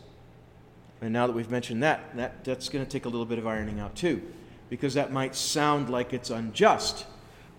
And 1.00 1.10
now 1.10 1.26
that 1.26 1.32
we've 1.32 1.50
mentioned 1.50 1.82
that, 1.82 2.14
that 2.18 2.44
that's 2.44 2.68
going 2.68 2.84
to 2.84 2.90
take 2.90 3.06
a 3.06 3.08
little 3.08 3.24
bit 3.24 3.38
of 3.38 3.46
ironing 3.46 3.80
out 3.80 3.96
too, 3.96 4.20
because 4.68 4.92
that 4.92 5.14
might 5.14 5.34
sound 5.34 5.88
like 5.88 6.12
it's 6.12 6.28
unjust. 6.28 7.06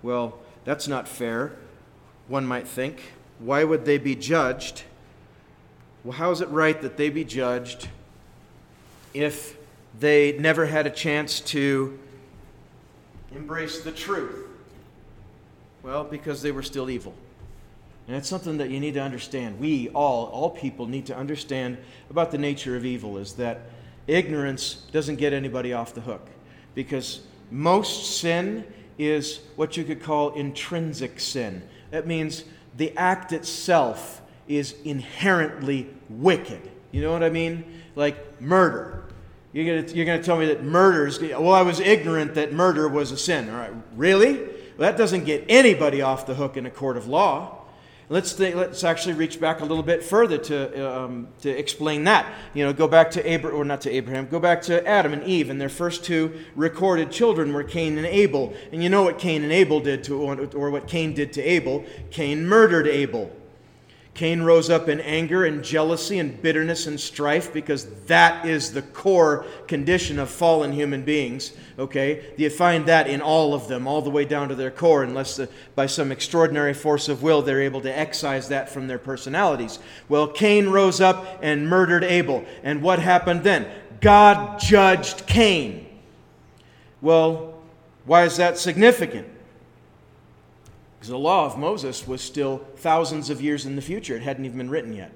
Well, 0.03 0.37
that's 0.63 0.87
not 0.87 1.07
fair, 1.07 1.53
one 2.27 2.45
might 2.45 2.67
think. 2.67 3.13
Why 3.39 3.63
would 3.63 3.85
they 3.85 3.97
be 3.97 4.13
judged? 4.13 4.83
Well, 6.05 6.15
how 6.15 6.29
is 6.29 6.39
it 6.39 6.49
right 6.49 6.79
that 6.83 6.97
they 6.97 7.09
be 7.09 7.23
judged 7.23 7.89
if 9.15 9.57
they 9.99 10.37
never 10.37 10.67
had 10.67 10.85
a 10.85 10.91
chance 10.91 11.41
to 11.41 11.97
embrace 13.35 13.81
the 13.81 13.91
truth? 13.91 14.47
Well, 15.81 16.03
because 16.03 16.43
they 16.43 16.51
were 16.51 16.61
still 16.61 16.91
evil. 16.91 17.15
And 18.07 18.15
it's 18.15 18.29
something 18.29 18.59
that 18.59 18.69
you 18.69 18.79
need 18.79 18.93
to 18.93 19.01
understand. 19.01 19.59
We 19.59 19.89
all, 19.89 20.27
all 20.27 20.51
people, 20.51 20.85
need 20.85 21.07
to 21.07 21.17
understand 21.17 21.79
about 22.11 22.29
the 22.29 22.37
nature 22.37 22.75
of 22.75 22.85
evil 22.85 23.17
is 23.17 23.33
that 23.33 23.61
ignorance 24.05 24.85
doesn't 24.91 25.15
get 25.15 25.33
anybody 25.33 25.73
off 25.73 25.95
the 25.95 26.01
hook. 26.01 26.27
Because 26.75 27.21
most 27.49 28.19
sin 28.19 28.63
is 28.99 29.39
what 29.55 29.75
you 29.75 29.83
could 29.83 30.03
call 30.03 30.33
intrinsic 30.35 31.19
sin. 31.19 31.63
That 31.89 32.05
means 32.05 32.43
the 32.77 32.95
act 32.95 33.33
itself 33.33 34.21
is 34.47 34.75
inherently 34.83 35.89
wicked. 36.09 36.61
You 36.91 37.01
know 37.01 37.11
what 37.11 37.23
I 37.23 37.29
mean? 37.29 37.81
Like 37.95 38.41
murder. 38.41 39.03
You're 39.51 39.65
going 39.65 39.95
you're 39.95 40.05
to 40.05 40.21
tell 40.23 40.37
me 40.37 40.47
that 40.47 40.63
murder 40.63 41.07
is, 41.07 41.19
well, 41.19 41.53
I 41.53 41.61
was 41.61 41.79
ignorant 41.79 42.35
that 42.35 42.51
murder 42.51 42.89
was 42.89 43.11
a 43.11 43.17
sin. 43.17 43.49
All 43.49 43.55
right, 43.55 43.71
really? 43.95 44.37
Well, 44.77 44.91
that 44.91 44.97
doesn't 44.97 45.23
get 45.23 45.45
anybody 45.47 46.01
off 46.01 46.25
the 46.25 46.35
hook 46.35 46.57
in 46.57 46.65
a 46.65 46.69
court 46.69 46.97
of 46.97 47.07
law. 47.07 47.61
Let's, 48.07 48.33
think, 48.33 48.55
let's 48.55 48.83
actually 48.83 49.15
reach 49.15 49.39
back 49.39 49.61
a 49.61 49.65
little 49.65 49.81
bit 49.81 50.03
further 50.03 50.37
to, 50.37 50.95
um, 50.95 51.27
to 51.41 51.49
explain 51.49 52.03
that. 52.03 52.31
You 52.53 52.65
know, 52.65 52.73
go 52.73 52.87
back 52.87 53.09
to 53.11 53.31
Abraham, 53.31 53.59
or 53.59 53.65
not 53.65 53.81
to 53.81 53.89
Abraham, 53.89 54.27
go 54.27 54.39
back 54.39 54.61
to 54.63 54.85
Adam 54.85 55.13
and 55.13 55.23
Eve, 55.23 55.49
and 55.49 55.59
their 55.59 55.69
first 55.69 56.03
two 56.03 56.39
recorded 56.55 57.11
children 57.11 57.51
were 57.51 57.63
Cain 57.63 57.97
and 57.97 58.05
Abel. 58.05 58.53
And 58.71 58.83
you 58.83 58.89
know 58.89 59.03
what 59.03 59.17
Cain 59.17 59.41
and 59.41 59.51
Abel 59.51 59.79
did 59.79 60.03
to, 60.03 60.21
or 60.21 60.69
what 60.69 60.87
Cain 60.87 61.13
did 61.13 61.33
to 61.33 61.41
Abel? 61.41 61.83
Cain 62.11 62.45
murdered 62.45 62.87
Abel. 62.87 63.31
Cain 64.15 64.43
rose 64.43 64.69
up 64.69 64.87
in 64.87 65.01
anger 65.01 65.43
and 65.43 65.61
jealousy 65.61 66.19
and 66.19 66.41
bitterness 66.41 66.87
and 66.87 66.97
strife 66.97 67.51
because 67.51 67.85
that 68.05 68.45
is 68.45 68.71
the 68.71 68.81
core 68.81 69.45
condition 69.67 70.19
of 70.19 70.29
fallen 70.29 70.71
human 70.71 71.03
beings. 71.03 71.51
Okay? 71.77 72.33
You 72.37 72.49
find 72.49 72.85
that 72.85 73.07
in 73.07 73.21
all 73.21 73.53
of 73.53 73.67
them, 73.67 73.85
all 73.87 74.01
the 74.01 74.09
way 74.09 74.23
down 74.23 74.47
to 74.47 74.55
their 74.55 74.71
core, 74.71 75.03
unless 75.03 75.35
the, 75.35 75.49
by 75.75 75.85
some 75.85 76.13
extraordinary 76.13 76.73
force 76.73 77.09
of 77.09 77.23
will 77.23 77.41
they're 77.41 77.61
able 77.61 77.81
to 77.81 77.99
excise 77.99 78.47
that 78.47 78.69
from 78.69 78.87
their 78.87 78.97
personalities. 78.97 79.79
Well, 80.07 80.29
Cain 80.29 80.69
rose 80.69 81.01
up 81.01 81.37
and 81.41 81.67
murdered 81.67 82.05
Abel. 82.05 82.45
And 82.63 82.81
what 82.81 82.99
happened 82.99 83.43
then? 83.43 83.69
God 83.99 84.59
judged 84.59 85.27
Cain. 85.27 85.87
Well, 87.01 87.59
why 88.05 88.23
is 88.23 88.37
that 88.37 88.57
significant? 88.57 89.27
Because 91.05 91.11
the 91.11 91.19
law 91.19 91.45
of 91.45 91.55
Moses 91.55 92.07
was 92.07 92.19
still 92.19 92.65
thousands 92.77 93.29
of 93.29 93.39
years 93.39 93.67
in 93.67 93.75
the 93.75 93.81
future. 93.83 94.15
It 94.15 94.23
hadn't 94.23 94.43
even 94.45 94.57
been 94.57 94.71
written 94.71 94.91
yet. 94.91 95.11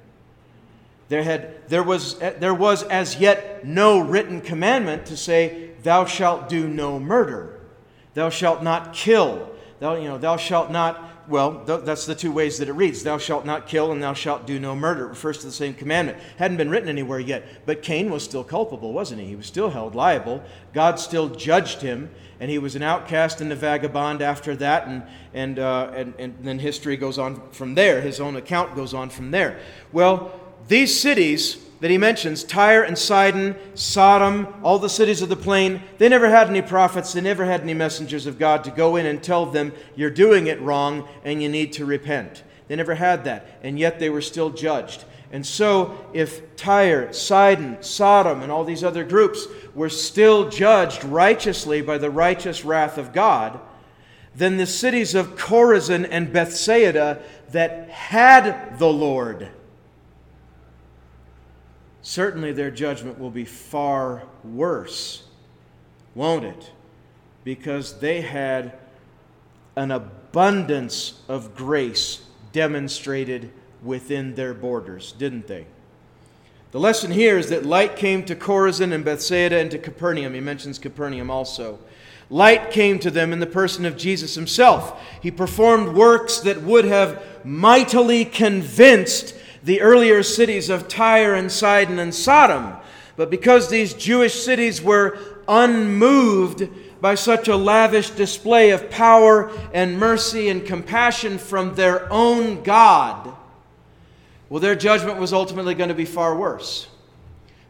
There, 1.08 1.24
had, 1.24 1.67
there, 1.67 1.81
was, 1.81 2.19
there 2.19 2.53
was 2.53 2.84
as 2.84 3.15
yet 3.15 3.65
no 3.65 3.98
written 3.98 4.39
commandment 4.39 5.08
to 5.08 5.17
say, 5.17 5.72
Thou 5.81 6.05
shalt 6.05 6.48
do 6.48 6.67
no 6.67 7.00
murder. 7.00 7.60
Thou 8.13 8.29
shalt 8.29 8.62
not 8.62 8.93
kill. 8.93 9.50
Thou, 9.79 9.96
you 9.96 10.10
know, 10.10 10.19
thou 10.19 10.38
shalt 10.38 10.69
not 10.69 11.18
well, 11.29 11.63
th- 11.65 11.81
that's 11.83 12.05
the 12.05 12.15
two 12.15 12.31
ways 12.31 12.57
that 12.57 12.67
it 12.67 12.74
reads. 12.74 13.03
Thou 13.03 13.17
shalt 13.17 13.45
not 13.45 13.67
kill 13.67 13.91
and 13.91 14.01
thou 14.01 14.13
shalt 14.13 14.48
do 14.48 14.59
no 14.59 14.75
murder. 14.75 15.05
It 15.05 15.09
refers 15.09 15.38
to 15.39 15.45
the 15.45 15.53
same 15.53 15.74
commandment. 15.74 16.17
Hadn't 16.38 16.57
been 16.57 16.69
written 16.69 16.89
anywhere 16.89 17.19
yet. 17.19 17.65
But 17.65 17.83
Cain 17.83 18.09
was 18.09 18.24
still 18.24 18.43
culpable, 18.43 18.91
wasn't 18.91 19.21
he? 19.21 19.27
He 19.27 19.36
was 19.36 19.45
still 19.45 19.69
held 19.69 19.95
liable. 19.95 20.43
God 20.74 21.00
still 21.00 21.29
judged 21.29 21.81
him, 21.81 22.09
and 22.39 22.50
he 22.50 22.57
was 22.57 22.75
an 22.75 22.83
outcast 22.83 23.41
and 23.41 23.51
a 23.51 23.55
vagabond 23.55 24.21
after 24.21 24.55
that. 24.55 24.88
And, 24.88 25.03
and, 25.33 25.59
uh, 25.59 25.91
and, 25.93 26.13
and 26.17 26.36
then 26.41 26.59
history 26.59 26.98
goes 26.98 27.19
on 27.19 27.50
from 27.51 27.75
there. 27.75 28.01
His 28.01 28.19
own 28.19 28.36
account 28.36 28.75
goes 28.75 28.93
on 28.93 29.09
from 29.09 29.31
there. 29.31 29.59
Well, 29.91 30.31
these 30.67 31.00
cities 31.00 31.63
that 31.79 31.91
he 31.91 31.98
mentions 31.98 32.43
Tyre 32.43 32.83
and 32.83 32.98
Sidon, 32.98 33.55
Sodom, 33.74 34.48
all 34.63 34.79
the 34.79 34.89
cities 34.89 35.21
of 35.21 35.29
the 35.29 35.36
plain 35.36 35.81
they 35.98 36.09
never 36.09 36.29
had 36.29 36.50
any 36.50 36.62
prophets, 36.62 37.13
they 37.13 37.21
never 37.21 37.45
had 37.45 37.62
any 37.62 37.74
messengers 37.74 38.25
of 38.25 38.39
God 38.39 38.63
to 38.65 38.71
go 38.71 38.95
in 38.95 39.05
and 39.05 39.24
tell 39.24 39.45
them, 39.45 39.71
You're 39.95 40.09
doing 40.09 40.48
it 40.48 40.62
wrong 40.62 41.07
and 41.24 41.41
you 41.41 41.50
need 41.50 41.74
to 41.74 41.86
repent. 41.86 42.43
They 42.67 42.75
never 42.75 42.95
had 42.95 43.24
that, 43.24 43.59
and 43.63 43.79
yet 43.79 44.00
they 44.00 44.09
were 44.09 44.21
still 44.21 44.51
judged. 44.51 45.05
And 45.31 45.45
so, 45.45 46.07
if 46.13 46.55
Tyre, 46.55 47.13
Sidon, 47.13 47.81
Sodom, 47.81 48.41
and 48.41 48.51
all 48.51 48.63
these 48.63 48.83
other 48.83 49.03
groups 49.03 49.48
were 49.75 49.89
still 49.89 50.50
judged 50.50 51.03
righteously 51.03 51.81
by 51.81 51.98
the 51.98 52.09
righteous 52.09 52.65
wrath 52.65 52.98
of 52.98 53.13
God, 53.13 53.59
then 54.36 54.57
the 54.57 54.65
cities 54.65 55.15
of 55.15 55.36
Chorazin 55.36 56.07
and 56.09 56.33
Bethsaida 56.33 57.21
that 57.51 57.89
had 57.89 58.79
the 58.79 58.91
Lord, 58.91 59.50
certainly 62.09 62.51
their 62.51 62.71
judgment 62.71 63.19
will 63.19 63.29
be 63.29 63.45
far 63.45 64.23
worse, 64.43 65.21
won't 66.15 66.43
it? 66.43 66.71
Because 67.43 67.99
they 67.99 68.21
had 68.21 68.73
an 69.75 69.91
abundance 69.91 71.21
of 71.27 71.55
grace 71.55 72.23
demonstrated 72.51 73.51
within 73.83 74.33
their 74.33 74.55
borders, 74.55 75.11
didn't 75.19 75.45
they? 75.45 75.67
The 76.71 76.79
lesson 76.79 77.11
here 77.11 77.37
is 77.37 77.49
that 77.49 77.63
light 77.63 77.95
came 77.95 78.25
to 78.25 78.35
Chorazin 78.35 78.91
and 78.91 79.05
Bethsaida 79.05 79.59
and 79.59 79.69
to 79.69 79.77
Capernaum. 79.77 80.33
He 80.33 80.39
mentions 80.39 80.79
Capernaum 80.79 81.29
also. 81.29 81.77
Light 82.31 82.71
came 82.71 82.97
to 82.99 83.11
them 83.11 83.31
in 83.31 83.39
the 83.39 83.45
person 83.45 83.85
of 83.85 83.97
Jesus 83.97 84.33
himself. 84.33 84.99
He 85.21 85.29
performed 85.29 85.89
works 85.95 86.39
that 86.39 86.63
would 86.63 86.85
have 86.85 87.23
mightily 87.45 88.25
convinced 88.25 89.35
the 89.63 89.81
earlier 89.81 90.23
cities 90.23 90.69
of 90.69 90.87
Tyre 90.87 91.35
and 91.35 91.51
Sidon 91.51 91.99
and 91.99 92.13
Sodom. 92.13 92.75
But 93.15 93.29
because 93.29 93.69
these 93.69 93.93
Jewish 93.93 94.43
cities 94.43 94.81
were 94.81 95.19
unmoved 95.47 96.69
by 97.01 97.15
such 97.15 97.47
a 97.47 97.55
lavish 97.55 98.09
display 98.11 98.71
of 98.71 98.89
power 98.89 99.51
and 99.73 99.97
mercy 99.97 100.49
and 100.49 100.65
compassion 100.65 101.37
from 101.37 101.75
their 101.75 102.11
own 102.11 102.63
God, 102.63 103.33
well, 104.49 104.59
their 104.59 104.75
judgment 104.75 105.19
was 105.19 105.33
ultimately 105.33 105.75
going 105.75 105.89
to 105.89 105.95
be 105.95 106.05
far 106.05 106.35
worse. 106.35 106.87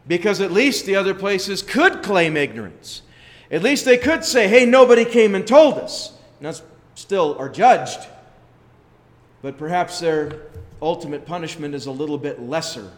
because 0.06 0.40
at 0.40 0.50
least 0.50 0.86
the 0.86 0.96
other 0.96 1.14
places 1.14 1.62
could 1.62 2.02
claim 2.02 2.36
ignorance. 2.36 3.02
At 3.50 3.62
least 3.62 3.84
they 3.84 3.96
could 3.98 4.24
say, 4.24 4.48
hey, 4.48 4.64
nobody 4.66 5.04
came 5.04 5.34
and 5.34 5.46
told 5.46 5.78
us. 5.78 6.12
Now, 6.40 6.52
still 6.94 7.36
are 7.38 7.48
judged, 7.48 8.08
but 9.42 9.58
perhaps 9.58 10.00
their 10.00 10.42
ultimate 10.82 11.26
punishment 11.26 11.74
is 11.74 11.86
a 11.86 11.90
little 11.90 12.18
bit 12.18 12.40
lesser. 12.40 12.90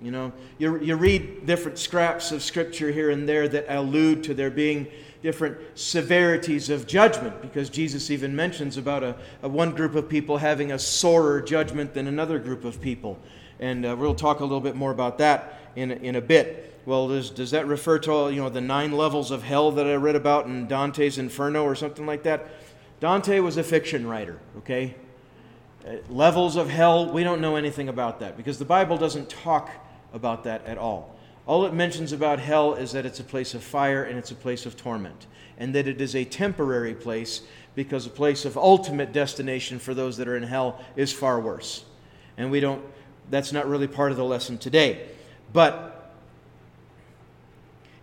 You 0.00 0.10
know, 0.10 0.32
you, 0.58 0.80
you 0.80 0.96
read 0.96 1.44
different 1.44 1.78
scraps 1.78 2.32
of 2.32 2.42
scripture 2.42 2.90
here 2.90 3.10
and 3.10 3.28
there 3.28 3.48
that 3.48 3.66
allude 3.68 4.24
to 4.24 4.34
there 4.34 4.50
being 4.50 4.86
different 5.22 5.58
severities 5.74 6.70
of 6.70 6.86
judgment 6.86 7.42
because 7.42 7.68
Jesus 7.68 8.10
even 8.10 8.34
mentions 8.34 8.78
about 8.78 9.02
a, 9.02 9.14
a 9.42 9.48
one 9.48 9.74
group 9.74 9.94
of 9.94 10.08
people 10.08 10.38
having 10.38 10.72
a 10.72 10.78
sorer 10.78 11.42
judgment 11.42 11.92
than 11.92 12.06
another 12.06 12.38
group 12.38 12.64
of 12.64 12.80
people. 12.80 13.18
And 13.58 13.84
uh, 13.84 13.94
we'll 13.98 14.14
talk 14.14 14.40
a 14.40 14.44
little 14.44 14.62
bit 14.62 14.74
more 14.74 14.90
about 14.90 15.18
that 15.18 15.60
in, 15.76 15.90
in 15.90 16.16
a 16.16 16.20
bit. 16.22 16.78
Well, 16.86 17.08
does, 17.08 17.28
does 17.28 17.50
that 17.50 17.66
refer 17.66 17.98
to 18.00 18.30
you 18.30 18.40
know 18.40 18.48
the 18.48 18.62
nine 18.62 18.92
levels 18.92 19.30
of 19.30 19.42
hell 19.42 19.70
that 19.72 19.86
I 19.86 19.96
read 19.96 20.16
about 20.16 20.46
in 20.46 20.66
Dante's 20.66 21.18
Inferno 21.18 21.62
or 21.62 21.74
something 21.74 22.06
like 22.06 22.22
that? 22.22 22.46
Dante 23.00 23.40
was 23.40 23.58
a 23.58 23.62
fiction 23.62 24.06
writer, 24.06 24.38
okay? 24.58 24.94
Uh, 25.86 25.94
levels 26.10 26.56
of 26.56 26.68
hell, 26.68 27.10
we 27.10 27.24
don't 27.24 27.40
know 27.40 27.56
anything 27.56 27.88
about 27.88 28.20
that 28.20 28.36
because 28.36 28.58
the 28.58 28.64
Bible 28.64 28.98
doesn't 28.98 29.30
talk 29.30 29.70
about 30.12 30.44
that 30.44 30.64
at 30.66 30.76
all. 30.76 31.16
All 31.46 31.64
it 31.64 31.72
mentions 31.72 32.12
about 32.12 32.38
hell 32.38 32.74
is 32.74 32.92
that 32.92 33.06
it's 33.06 33.20
a 33.20 33.24
place 33.24 33.54
of 33.54 33.64
fire 33.64 34.04
and 34.04 34.18
it's 34.18 34.30
a 34.30 34.34
place 34.34 34.66
of 34.66 34.76
torment, 34.76 35.26
and 35.58 35.74
that 35.74 35.88
it 35.88 36.00
is 36.00 36.14
a 36.14 36.24
temporary 36.24 36.94
place 36.94 37.40
because 37.74 38.06
a 38.06 38.10
place 38.10 38.44
of 38.44 38.58
ultimate 38.58 39.12
destination 39.12 39.78
for 39.78 39.94
those 39.94 40.16
that 40.18 40.28
are 40.28 40.36
in 40.36 40.42
hell 40.42 40.84
is 40.96 41.12
far 41.12 41.40
worse. 41.40 41.84
And 42.36 42.50
we 42.50 42.60
don't, 42.60 42.84
that's 43.30 43.52
not 43.52 43.66
really 43.68 43.86
part 43.86 44.10
of 44.10 44.16
the 44.16 44.24
lesson 44.24 44.58
today. 44.58 45.08
But 45.52 46.14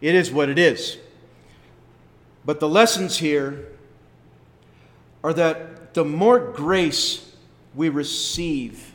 it 0.02 0.16
is 0.16 0.32
what 0.32 0.50
it 0.50 0.58
is. 0.58 0.98
But 2.46 2.60
the 2.60 2.70
lessons 2.70 3.18
here 3.18 3.68
are 5.24 5.34
that 5.34 5.94
the 5.94 6.06
more 6.06 6.40
grace 6.40 7.27
we 7.78 7.90
receive, 7.90 8.92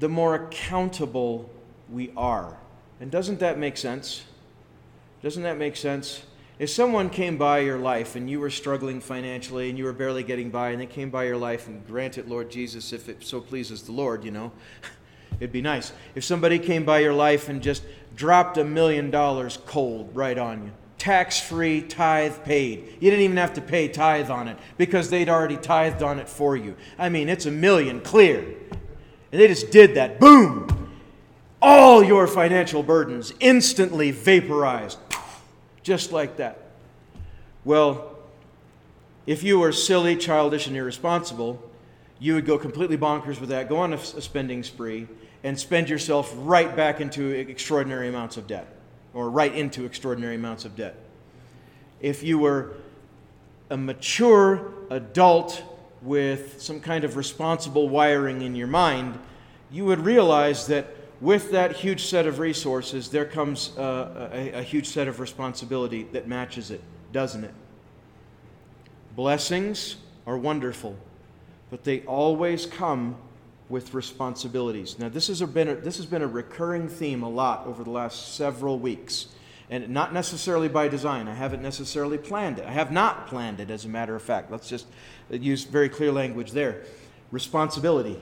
the 0.00 0.08
more 0.08 0.34
accountable 0.34 1.48
we 1.90 2.10
are. 2.16 2.56
And 2.98 3.10
doesn't 3.10 3.38
that 3.40 3.58
make 3.58 3.76
sense? 3.76 4.24
Doesn't 5.22 5.42
that 5.42 5.58
make 5.58 5.76
sense? 5.76 6.22
If 6.58 6.70
someone 6.70 7.10
came 7.10 7.36
by 7.36 7.60
your 7.60 7.78
life 7.78 8.16
and 8.16 8.28
you 8.28 8.40
were 8.40 8.50
struggling 8.50 9.00
financially 9.00 9.68
and 9.68 9.78
you 9.78 9.84
were 9.84 9.92
barely 9.92 10.24
getting 10.24 10.50
by, 10.50 10.70
and 10.70 10.80
they 10.80 10.86
came 10.86 11.10
by 11.10 11.24
your 11.24 11.36
life 11.36 11.68
and 11.68 11.86
granted, 11.86 12.26
Lord 12.26 12.50
Jesus, 12.50 12.92
if 12.92 13.08
it 13.08 13.22
so 13.22 13.40
pleases 13.40 13.82
the 13.82 13.92
Lord, 13.92 14.24
you 14.24 14.30
know, 14.30 14.50
it'd 15.38 15.52
be 15.52 15.62
nice. 15.62 15.92
If 16.14 16.24
somebody 16.24 16.58
came 16.58 16.84
by 16.84 17.00
your 17.00 17.12
life 17.12 17.50
and 17.50 17.62
just 17.62 17.84
dropped 18.16 18.56
a 18.56 18.64
million 18.64 19.10
dollars 19.10 19.58
cold 19.66 20.10
right 20.14 20.38
on 20.38 20.64
you, 20.64 20.72
tax 20.98 21.40
free, 21.40 21.80
tithe 21.80 22.44
paid. 22.44 22.96
You 23.00 23.10
didn't 23.10 23.24
even 23.24 23.36
have 23.36 23.54
to 23.54 23.60
pay 23.60 23.88
tithe 23.88 24.30
on 24.30 24.48
it 24.48 24.58
because 24.76 25.08
they'd 25.08 25.28
already 25.28 25.56
tithed 25.56 26.02
on 26.02 26.18
it 26.18 26.28
for 26.28 26.56
you. 26.56 26.76
I 26.98 27.08
mean, 27.08 27.28
it's 27.28 27.46
a 27.46 27.50
million 27.50 28.00
clear. 28.00 28.40
And 29.30 29.40
they 29.40 29.46
just 29.46 29.70
did 29.70 29.94
that. 29.94 30.18
Boom! 30.18 30.78
all 31.60 32.02
your 32.02 32.26
financial 32.26 32.82
burdens 32.82 33.32
instantly 33.40 34.10
vaporized, 34.10 34.98
just 35.82 36.12
like 36.12 36.36
that. 36.36 36.58
Well, 37.64 38.16
if 39.26 39.42
you 39.42 39.58
were 39.58 39.72
silly, 39.72 40.16
childish, 40.16 40.66
and 40.66 40.76
irresponsible, 40.76 41.62
you 42.18 42.34
would 42.34 42.46
go 42.46 42.58
completely 42.58 42.96
bonkers 42.96 43.40
with 43.40 43.50
that, 43.50 43.68
go 43.68 43.78
on 43.78 43.92
a, 43.92 43.98
spending 43.98 44.62
spree, 44.62 45.06
and 45.44 45.58
spend 45.58 45.88
yourself 45.88 46.32
right 46.38 46.74
back 46.74 47.00
into 47.00 47.30
extraordinary 47.30 48.08
amounts 48.08 48.36
of 48.36 48.46
debt, 48.46 48.66
or 49.18 49.28
right 49.28 49.52
into 49.52 49.84
extraordinary 49.84 50.36
amounts 50.36 50.64
of 50.64 50.76
debt. 50.76 50.94
If 52.00 52.22
you 52.22 52.38
were 52.38 52.74
a 53.68 53.76
mature 53.76 54.72
adult 54.90 55.60
with 56.02 56.62
some 56.62 56.78
kind 56.78 57.02
of 57.02 57.16
responsible 57.16 57.88
wiring 57.88 58.42
in 58.42 58.54
your 58.54 58.68
mind, 58.68 59.18
you 59.72 59.84
would 59.86 59.98
realize 59.98 60.68
that 60.68 60.94
with 61.20 61.50
that 61.50 61.72
huge 61.72 62.04
set 62.04 62.28
of 62.28 62.38
resources, 62.38 63.08
there 63.08 63.24
comes 63.24 63.76
uh, 63.76 64.30
a, 64.32 64.60
a 64.60 64.62
huge 64.62 64.86
set 64.86 65.08
of 65.08 65.18
responsibility 65.18 66.04
that 66.12 66.28
matches 66.28 66.70
it, 66.70 66.80
doesn't 67.12 67.42
it? 67.42 67.54
Blessings 69.16 69.96
are 70.28 70.38
wonderful, 70.38 70.96
but 71.70 71.82
they 71.82 72.02
always 72.02 72.66
come 72.66 73.16
with 73.68 73.92
responsibilities. 73.92 74.98
Now, 74.98 75.08
this 75.08 75.26
has 75.28 75.42
been 75.42 75.68
a, 75.68 75.74
this 75.74 75.96
has 75.98 76.06
been 76.06 76.22
a 76.22 76.26
recurring 76.26 76.88
theme 76.88 77.22
a 77.22 77.28
lot 77.28 77.66
over 77.66 77.84
the 77.84 77.90
last 77.90 78.34
several 78.34 78.78
weeks, 78.78 79.26
and 79.70 79.90
not 79.90 80.12
necessarily 80.12 80.68
by 80.68 80.88
design. 80.88 81.28
I 81.28 81.34
haven't 81.34 81.62
necessarily 81.62 82.16
planned 82.16 82.58
it. 82.58 82.66
I 82.66 82.72
have 82.72 82.90
not 82.90 83.26
planned 83.26 83.60
it, 83.60 83.70
as 83.70 83.84
a 83.84 83.88
matter 83.88 84.16
of 84.16 84.22
fact. 84.22 84.50
Let's 84.50 84.68
just 84.68 84.86
use 85.30 85.64
very 85.64 85.88
clear 85.88 86.10
language 86.12 86.52
there. 86.52 86.82
Responsibility. 87.30 88.18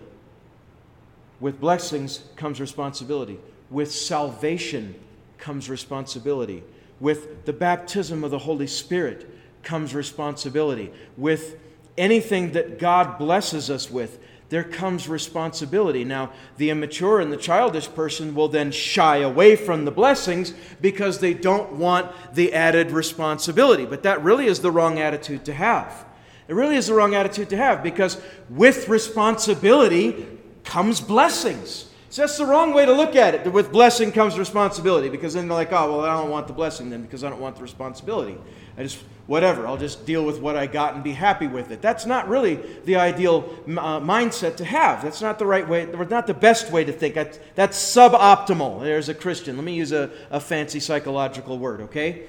With 1.39 1.61
blessings 1.61 2.25
comes 2.35 2.61
responsibility. 2.61 3.39
With 3.71 3.93
salvation 3.93 4.97
comes 5.39 5.71
responsibility. 5.71 6.65
With 6.99 7.45
the 7.45 7.53
baptism 7.53 8.25
of 8.25 8.31
the 8.31 8.39
Holy 8.39 8.67
Spirit 8.67 9.31
comes 9.63 9.95
responsibility. 9.95 10.91
With 11.17 11.57
anything 11.97 12.53
that 12.53 12.79
God 12.79 13.19
blesses 13.19 13.71
us 13.71 13.91
with, 13.91 14.19
there 14.49 14.65
comes 14.65 15.09
responsibility. 15.09 16.05
Now, 16.05 16.33
the 16.57 16.71
immature 16.71 17.21
and 17.21 17.33
the 17.33 17.37
childish 17.37 17.89
person 17.89 18.35
will 18.35 18.49
then 18.49 18.71
shy 18.71 19.19
away 19.19 19.57
from 19.57 19.85
the 19.85 19.91
blessings 19.91 20.55
because 20.81 21.19
they 21.19 21.35
don't 21.35 21.73
want 21.73 22.13
the 22.35 22.53
added 22.53 22.93
responsibility. 22.93 23.85
But 23.87 24.05
that 24.05 24.23
really 24.23 24.47
is 24.47 24.61
the 24.61 24.71
wrong 24.71 24.99
attitude 24.99 25.45
to 25.47 25.55
have. 25.55 26.07
It 26.49 26.55
really 26.55 26.77
is 26.77 26.87
the 26.87 26.95
wrong 26.95 27.15
attitude 27.15 27.51
to 27.51 27.57
have 27.57 27.83
because 27.83 28.21
with 28.49 28.89
responsibility 28.89 30.27
comes 30.63 31.01
blessings. 31.01 31.87
That's 32.17 32.39
the 32.39 32.47
wrong 32.47 32.73
way 32.73 32.87
to 32.87 32.93
look 32.93 33.15
at 33.15 33.35
it. 33.35 33.53
With 33.53 33.71
blessing 33.71 34.11
comes 34.11 34.39
responsibility 34.39 35.09
because 35.09 35.35
then 35.35 35.49
they're 35.49 35.57
like, 35.57 35.73
oh, 35.73 35.99
well, 35.99 36.01
I 36.01 36.21
don't 36.21 36.31
want 36.31 36.47
the 36.47 36.53
blessing 36.53 36.89
then 36.89 37.03
because 37.03 37.23
I 37.23 37.31
don't 37.31 37.41
want 37.41 37.57
the 37.57 37.63
responsibility. 37.63 38.39
I 38.79 38.83
just, 38.83 38.99
whatever, 39.27 39.67
I'll 39.67 39.77
just 39.77 40.07
deal 40.07 40.25
with 40.25 40.41
what 40.41 40.57
I 40.57 40.67
got 40.67 40.95
and 40.95 41.05
be 41.05 41.13
happy 41.13 41.47
with 41.47 41.71
it. 41.71 41.83
That's 41.83 42.07
not 42.07 42.29
really 42.29 42.57
the 42.85 42.97
ideal 42.97 43.55
uh, 43.67 44.01
mindset 44.01 44.57
to 44.57 44.65
have. 44.65 45.03
That's 45.03 45.21
not 45.21 45.39
the 45.39 45.47
right 45.47 45.69
way, 45.69 45.87
not 45.87 46.27
the 46.27 46.35
best 46.35 46.73
way 46.73 46.85
to 46.85 46.93
think. 46.93 47.15
That's, 47.15 47.39
that's 47.55 47.79
suboptimal. 47.79 48.83
There's 48.83 49.09
a 49.09 49.15
Christian. 49.15 49.57
Let 49.57 49.65
me 49.65 49.75
use 49.75 49.93
a, 49.93 50.11
a 50.31 50.41
fancy 50.41 50.81
psychological 50.81 51.59
word, 51.59 51.83
okay? 51.83 52.25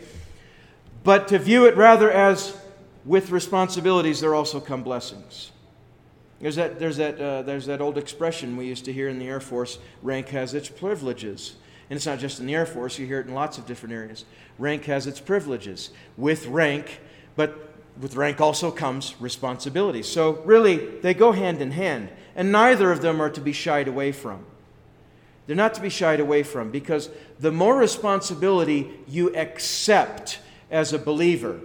But 1.04 1.30
to 1.30 1.39
view 1.39 1.65
it 1.65 1.78
rather 1.78 2.12
as 2.12 2.58
with 3.06 3.30
responsibilities, 3.30 4.19
there 4.19 4.36
also 4.36 4.60
come 4.60 4.84
blessings. 4.84 5.52
There's 6.39 6.56
that, 6.56 6.80
there's, 6.80 6.97
that, 6.97 7.19
uh, 7.19 7.41
there's 7.41 7.65
that 7.65 7.82
old 7.82 7.97
expression 7.97 8.58
we 8.58 8.67
used 8.67 8.86
to 8.86 8.93
hear 8.93 9.10
in 9.10 9.17
the 9.19 9.28
Air 9.28 9.39
Force 9.39 9.80
rank 10.04 10.30
has 10.30 10.54
its 10.54 10.69
privileges. 10.69 11.56
And 11.89 11.97
it's 11.97 12.06
not 12.06 12.19
just 12.19 12.39
in 12.39 12.45
the 12.45 12.56
Air 12.56 12.65
Force, 12.65 13.00
you 13.00 13.08
hear 13.08 13.19
it 13.19 13.28
in 13.28 13.34
lots 13.34 13.58
of 13.58 13.65
different 13.65 13.93
areas. 13.93 14.26
Rank 14.60 14.86
has 14.86 15.08
its 15.08 15.19
privileges. 15.19 15.89
With 16.15 16.45
rank, 16.47 17.00
but 17.36 17.73
with 18.00 18.15
rank 18.15 18.39
also 18.39 18.69
comes 18.69 19.15
responsibility. 19.19 20.04
So, 20.04 20.41
really, 20.43 20.78
they 20.78 21.13
go 21.13 21.32
hand 21.32 21.62
in 21.62 21.71
hand. 21.71 22.10
And 22.36 22.52
neither 22.52 22.91
of 22.91 23.02
them 23.02 23.19
are 23.19 23.32
to 23.32 23.41
be 23.41 23.54
shied 23.54 23.88
away 23.88 24.12
from. 24.12 24.45
They're 25.47 25.56
not 25.56 25.73
to 25.76 25.82
be 25.82 25.89
shied 25.89 26.19
away 26.19 26.43
from 26.43 26.69
because 26.69 27.10
the 27.39 27.52
more 27.52 27.78
responsibility 27.78 28.91
you 29.08 29.34
accept 29.36 30.39
as 30.69 30.91
a 30.93 31.00
believer, 31.00 31.60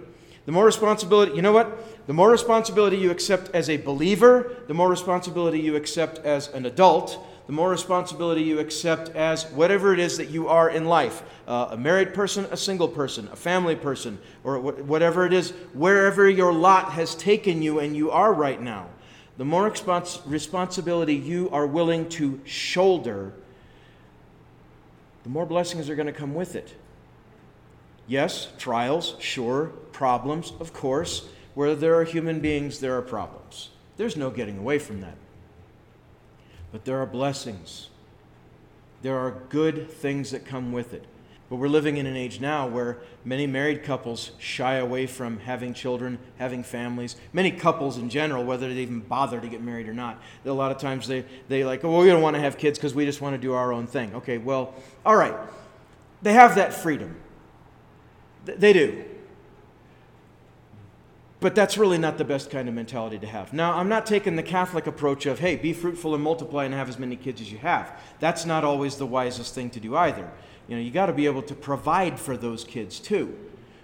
the 0.45 0.51
more 0.51 0.65
responsibility, 0.65 1.33
you 1.35 1.41
know 1.41 1.53
what? 1.53 2.07
The 2.07 2.13
more 2.13 2.29
responsibility 2.29 2.97
you 2.97 3.11
accept 3.11 3.49
as 3.53 3.69
a 3.69 3.77
believer, 3.77 4.57
the 4.67 4.73
more 4.73 4.89
responsibility 4.89 5.59
you 5.59 5.75
accept 5.75 6.19
as 6.19 6.49
an 6.49 6.65
adult, 6.65 7.17
the 7.47 7.53
more 7.53 7.69
responsibility 7.69 8.41
you 8.41 8.59
accept 8.59 9.09
as 9.15 9.45
whatever 9.51 9.93
it 9.93 9.99
is 9.99 10.17
that 10.17 10.29
you 10.29 10.47
are 10.47 10.69
in 10.69 10.85
life 10.85 11.23
uh, 11.47 11.69
a 11.71 11.77
married 11.77 12.13
person, 12.13 12.45
a 12.51 12.57
single 12.57 12.87
person, 12.87 13.27
a 13.31 13.35
family 13.35 13.75
person, 13.75 14.17
or 14.43 14.59
whatever 14.59 15.25
it 15.25 15.33
is, 15.33 15.51
wherever 15.73 16.29
your 16.29 16.53
lot 16.53 16.93
has 16.93 17.15
taken 17.15 17.61
you 17.61 17.79
and 17.79 17.95
you 17.95 18.11
are 18.11 18.33
right 18.33 18.61
now. 18.61 18.87
The 19.37 19.45
more 19.45 19.69
respons- 19.69 20.21
responsibility 20.25 21.15
you 21.15 21.49
are 21.51 21.67
willing 21.67 22.07
to 22.09 22.39
shoulder, 22.45 23.33
the 25.23 25.29
more 25.29 25.45
blessings 25.45 25.89
are 25.89 25.95
going 25.95 26.07
to 26.07 26.13
come 26.13 26.33
with 26.33 26.55
it. 26.55 26.75
Yes, 28.07 28.49
trials, 28.57 29.15
sure. 29.19 29.71
Problems, 29.93 30.51
of 30.59 30.73
course. 30.73 31.27
Where 31.53 31.75
there 31.75 31.95
are 31.95 32.03
human 32.03 32.39
beings, 32.39 32.79
there 32.79 32.97
are 32.97 33.01
problems. 33.01 33.69
There's 33.95 34.17
no 34.17 34.29
getting 34.29 34.57
away 34.57 34.79
from 34.79 35.01
that. 35.01 35.15
But 36.71 36.83
there 36.83 36.97
are 36.97 37.05
blessings. 37.05 37.89
There 39.03 39.17
are 39.17 39.31
good 39.49 39.89
things 39.91 40.31
that 40.31 40.45
come 40.45 40.71
with 40.71 40.93
it. 40.93 41.05
But 41.49 41.57
we're 41.57 41.67
living 41.67 41.97
in 41.97 42.07
an 42.07 42.15
age 42.15 42.41
now 42.41 42.67
where 42.67 42.97
many 43.23 43.45
married 43.45 43.83
couples 43.83 44.31
shy 44.39 44.75
away 44.75 45.05
from 45.05 45.39
having 45.41 45.75
children, 45.75 46.17
having 46.39 46.63
families. 46.63 47.15
Many 47.31 47.51
couples 47.51 47.97
in 47.99 48.09
general, 48.09 48.43
whether 48.43 48.73
they 48.73 48.81
even 48.81 49.01
bother 49.01 49.39
to 49.39 49.47
get 49.47 49.61
married 49.61 49.87
or 49.87 49.93
not, 49.93 50.19
a 50.45 50.51
lot 50.51 50.71
of 50.71 50.79
times 50.79 51.07
they, 51.07 51.25
they 51.49 51.63
like, 51.63 51.83
oh, 51.83 51.91
well, 51.91 52.01
we 52.01 52.07
don't 52.07 52.23
want 52.23 52.35
to 52.35 52.39
have 52.39 52.57
kids 52.57 52.79
because 52.79 52.95
we 52.95 53.05
just 53.05 53.21
want 53.21 53.35
to 53.35 53.37
do 53.37 53.53
our 53.53 53.71
own 53.71 53.85
thing. 53.85 54.15
Okay, 54.15 54.39
well, 54.39 54.73
all 55.05 55.15
right. 55.15 55.35
They 56.23 56.33
have 56.33 56.55
that 56.55 56.73
freedom. 56.73 57.17
They 58.45 58.73
do. 58.73 59.05
But 61.43 61.55
that's 61.55 61.77
really 61.77 61.97
not 61.97 62.17
the 62.17 62.23
best 62.23 62.49
kind 62.49 62.69
of 62.69 62.73
mentality 62.73 63.19
to 63.19 63.27
have. 63.27 63.51
Now, 63.51 63.73
I'm 63.73 63.89
not 63.89 64.05
taking 64.05 64.37
the 64.37 64.43
Catholic 64.43 64.87
approach 64.87 65.25
of, 65.25 65.39
hey, 65.39 65.57
be 65.57 65.73
fruitful 65.73 66.15
and 66.15 66.23
multiply 66.23 66.63
and 66.63 66.73
have 66.73 66.87
as 66.87 66.97
many 66.97 67.17
kids 67.17 67.41
as 67.41 67.51
you 67.51 67.57
have. 67.57 67.99
That's 68.21 68.45
not 68.45 68.63
always 68.63 68.95
the 68.95 69.05
wisest 69.05 69.53
thing 69.53 69.69
to 69.71 69.81
do 69.81 69.93
either. 69.93 70.31
You 70.69 70.77
know, 70.77 70.81
you 70.81 70.89
got 70.89 71.07
to 71.07 71.13
be 71.13 71.25
able 71.25 71.41
to 71.41 71.53
provide 71.53 72.17
for 72.17 72.37
those 72.37 72.63
kids 72.63 72.97
too. 72.97 73.37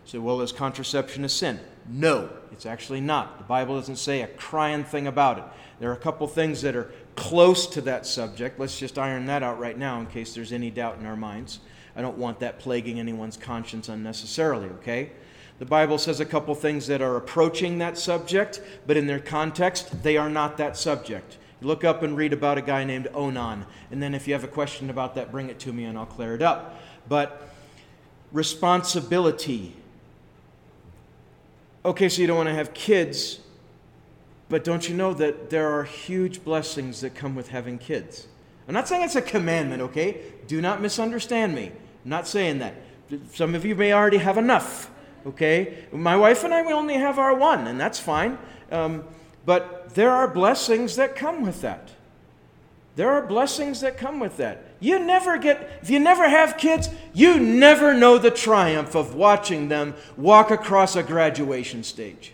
So, 0.06 0.22
well, 0.22 0.40
is 0.40 0.54
contraception 0.54 1.26
a 1.26 1.30
sin? 1.30 1.60
No, 1.90 2.30
it's 2.54 2.66
actually 2.66 3.02
not. 3.02 3.40
The 3.40 3.44
Bible 3.44 3.76
doesn't 3.76 3.98
say 3.98 4.22
a 4.22 4.28
crying 4.28 4.86
thing 4.86 5.08
about 5.08 5.40
it. 5.40 5.44
There 5.82 5.90
are 5.90 5.96
a 5.96 5.98
couple 5.98 6.28
things 6.28 6.62
that 6.62 6.78
are 6.78 6.94
close 7.18 7.68
to 7.68 7.82
that 7.82 8.06
subject. 8.06 8.58
Let's 8.58 8.80
just 8.80 8.98
iron 8.98 9.26
that 9.26 9.44
out 9.44 9.60
right 9.60 9.78
now 9.78 10.00
in 10.00 10.06
case 10.06 10.34
there's 10.34 10.54
any 10.54 10.72
doubt 10.72 10.98
in 10.98 11.06
our 11.06 11.18
minds. 11.18 11.60
I 11.94 12.02
don't 12.02 12.18
want 12.18 12.40
that 12.40 12.60
plaguing 12.60 13.02
anyone's 13.02 13.36
conscience 13.36 13.90
unnecessarily, 13.90 14.70
okay? 14.70 15.12
The 15.60 15.66
Bible 15.66 15.98
says 15.98 16.20
a 16.20 16.26
couple 16.26 16.56
things 16.56 16.88
that 16.88 17.02
are 17.02 17.18
approaching 17.18 17.78
that 17.78 17.98
subject, 17.98 18.62
but 18.88 18.98
in 18.98 19.08
their 19.08 19.20
context, 19.20 20.04
they 20.04 20.16
are 20.18 20.30
not 20.30 20.58
that 20.58 20.78
subject. 20.78 21.38
Look 21.62 21.84
up 21.84 22.02
and 22.02 22.16
read 22.16 22.32
about 22.32 22.58
a 22.58 22.62
guy 22.62 22.86
named 22.86 23.10
Onan, 23.14 23.66
and 23.92 24.02
then 24.02 24.16
if 24.16 24.28
you 24.28 24.34
have 24.34 24.46
a 24.46 24.48
question 24.48 24.90
about 24.90 25.16
that, 25.16 25.32
bring 25.32 25.50
it 25.50 25.60
to 25.60 25.74
me 25.74 25.84
and 25.84 25.98
I'll 25.98 26.06
clear 26.06 26.34
it 26.34 26.42
up. 26.42 26.82
But 27.10 27.50
responsibility. 28.32 29.76
Okay, 31.84 32.08
so 32.08 32.22
you 32.22 32.28
don't 32.28 32.38
want 32.38 32.50
to 32.50 32.56
have 32.56 32.74
kids, 32.74 33.40
but 34.48 34.64
don't 34.64 34.88
you 34.88 34.96
know 34.96 35.14
that 35.14 35.50
there 35.50 35.70
are 35.70 35.84
huge 35.84 36.44
blessings 36.44 37.02
that 37.02 37.16
come 37.16 37.36
with 37.36 37.50
having 37.50 37.78
kids? 37.78 38.28
I'm 38.68 38.74
not 38.74 38.88
saying 38.88 39.04
it's 39.04 39.16
a 39.16 39.22
commandment, 39.22 39.82
okay? 39.82 40.22
Do 40.48 40.62
not 40.62 40.82
misunderstand 40.82 41.56
me. 41.56 41.72
I'm 42.04 42.10
not 42.10 42.28
saying 42.28 42.60
that. 42.60 42.76
Some 43.34 43.56
of 43.56 43.66
you 43.66 43.76
may 43.76 43.92
already 43.92 44.20
have 44.20 44.38
enough, 44.38 44.92
okay? 45.28 45.86
My 45.92 46.16
wife 46.16 46.44
and 46.44 46.54
I, 46.54 46.62
we 46.62 46.74
only 46.74 46.96
have 46.96 47.20
our 47.20 47.34
one, 47.34 47.68
and 47.68 47.80
that's 47.80 48.00
fine. 48.00 48.38
Um, 48.72 49.04
but 49.46 49.94
there 49.96 50.12
are 50.12 50.28
blessings 50.28 50.96
that 50.98 51.16
come 51.16 51.42
with 51.42 51.62
that. 51.62 51.92
There 52.96 53.12
are 53.12 53.26
blessings 53.26 53.82
that 53.82 53.98
come 53.98 54.20
with 54.20 54.38
that. 54.38 54.64
You 54.80 55.00
never 55.00 55.38
get, 55.38 55.80
if 55.82 55.90
you 55.90 56.00
never 56.00 56.28
have 56.28 56.58
kids, 56.58 56.90
you 57.14 57.40
never 57.40 57.94
know 57.94 58.18
the 58.18 58.32
triumph 58.32 58.96
of 58.96 59.16
watching 59.16 59.70
them 59.70 59.96
walk 60.18 60.52
across 60.52 60.96
a 60.96 61.04
graduation 61.04 61.84
stage. 61.84 62.34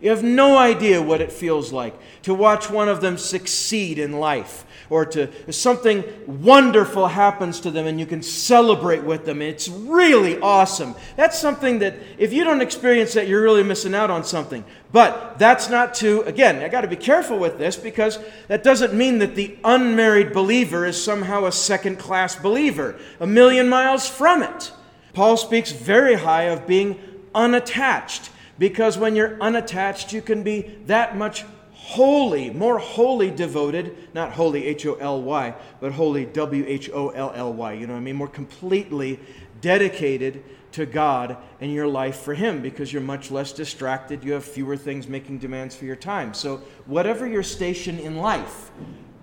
You 0.00 0.10
have 0.10 0.22
no 0.22 0.56
idea 0.56 1.02
what 1.02 1.20
it 1.20 1.32
feels 1.32 1.72
like 1.72 1.98
to 2.22 2.32
watch 2.32 2.70
one 2.70 2.88
of 2.88 3.00
them 3.00 3.18
succeed 3.18 3.98
in 3.98 4.20
life 4.20 4.64
or 4.90 5.04
to 5.06 5.52
something 5.52 6.04
wonderful 6.26 7.08
happens 7.08 7.60
to 7.60 7.70
them 7.70 7.86
and 7.86 8.00
you 8.00 8.06
can 8.06 8.22
celebrate 8.22 9.02
with 9.02 9.24
them. 9.24 9.42
It's 9.42 9.68
really 9.68 10.38
awesome. 10.40 10.94
That's 11.16 11.38
something 11.38 11.80
that 11.80 11.94
if 12.18 12.32
you 12.32 12.44
don't 12.44 12.60
experience 12.60 13.14
that, 13.14 13.28
you're 13.28 13.42
really 13.42 13.62
missing 13.62 13.94
out 13.94 14.10
on 14.10 14.24
something. 14.24 14.64
But 14.92 15.38
that's 15.38 15.68
not 15.68 15.94
to, 15.94 16.22
again, 16.22 16.62
I 16.62 16.68
got 16.68 16.80
to 16.80 16.88
be 16.88 16.96
careful 16.96 17.38
with 17.38 17.58
this 17.58 17.76
because 17.76 18.18
that 18.48 18.62
doesn't 18.62 18.94
mean 18.94 19.18
that 19.18 19.34
the 19.34 19.56
unmarried 19.64 20.32
believer 20.32 20.86
is 20.86 21.02
somehow 21.02 21.44
a 21.44 21.52
second 21.52 21.98
class 21.98 22.36
believer. 22.36 22.98
A 23.20 23.26
million 23.26 23.68
miles 23.68 24.08
from 24.08 24.42
it. 24.42 24.72
Paul 25.12 25.36
speaks 25.36 25.72
very 25.72 26.14
high 26.14 26.44
of 26.44 26.66
being 26.66 26.98
unattached 27.34 28.30
because 28.58 28.98
when 28.98 29.14
you're 29.14 29.40
unattached, 29.40 30.12
you 30.12 30.22
can 30.22 30.42
be 30.42 30.62
that 30.86 31.16
much 31.16 31.44
wholly, 31.88 32.50
more 32.50 32.78
wholly 32.78 33.30
devoted, 33.30 33.96
not 34.12 34.32
holy 34.32 34.66
H 34.66 34.84
O 34.84 34.94
L 34.96 35.22
Y, 35.22 35.54
but 35.80 35.90
holy 35.92 36.26
W 36.26 36.64
H 36.68 36.90
O 36.92 37.08
L 37.08 37.32
L 37.34 37.54
Y, 37.54 37.72
you 37.72 37.86
know 37.86 37.94
what 37.94 38.00
I 38.00 38.02
mean? 38.02 38.16
More 38.16 38.28
completely 38.28 39.18
dedicated 39.62 40.44
to 40.72 40.84
God 40.84 41.38
and 41.62 41.72
your 41.72 41.86
life 41.86 42.16
for 42.16 42.34
Him 42.34 42.60
because 42.60 42.92
you're 42.92 43.00
much 43.00 43.30
less 43.30 43.52
distracted. 43.52 44.22
You 44.22 44.34
have 44.34 44.44
fewer 44.44 44.76
things 44.76 45.08
making 45.08 45.38
demands 45.38 45.74
for 45.74 45.86
your 45.86 45.96
time. 45.96 46.34
So, 46.34 46.58
whatever 46.84 47.26
your 47.26 47.42
station 47.42 47.98
in 47.98 48.16
life, 48.16 48.70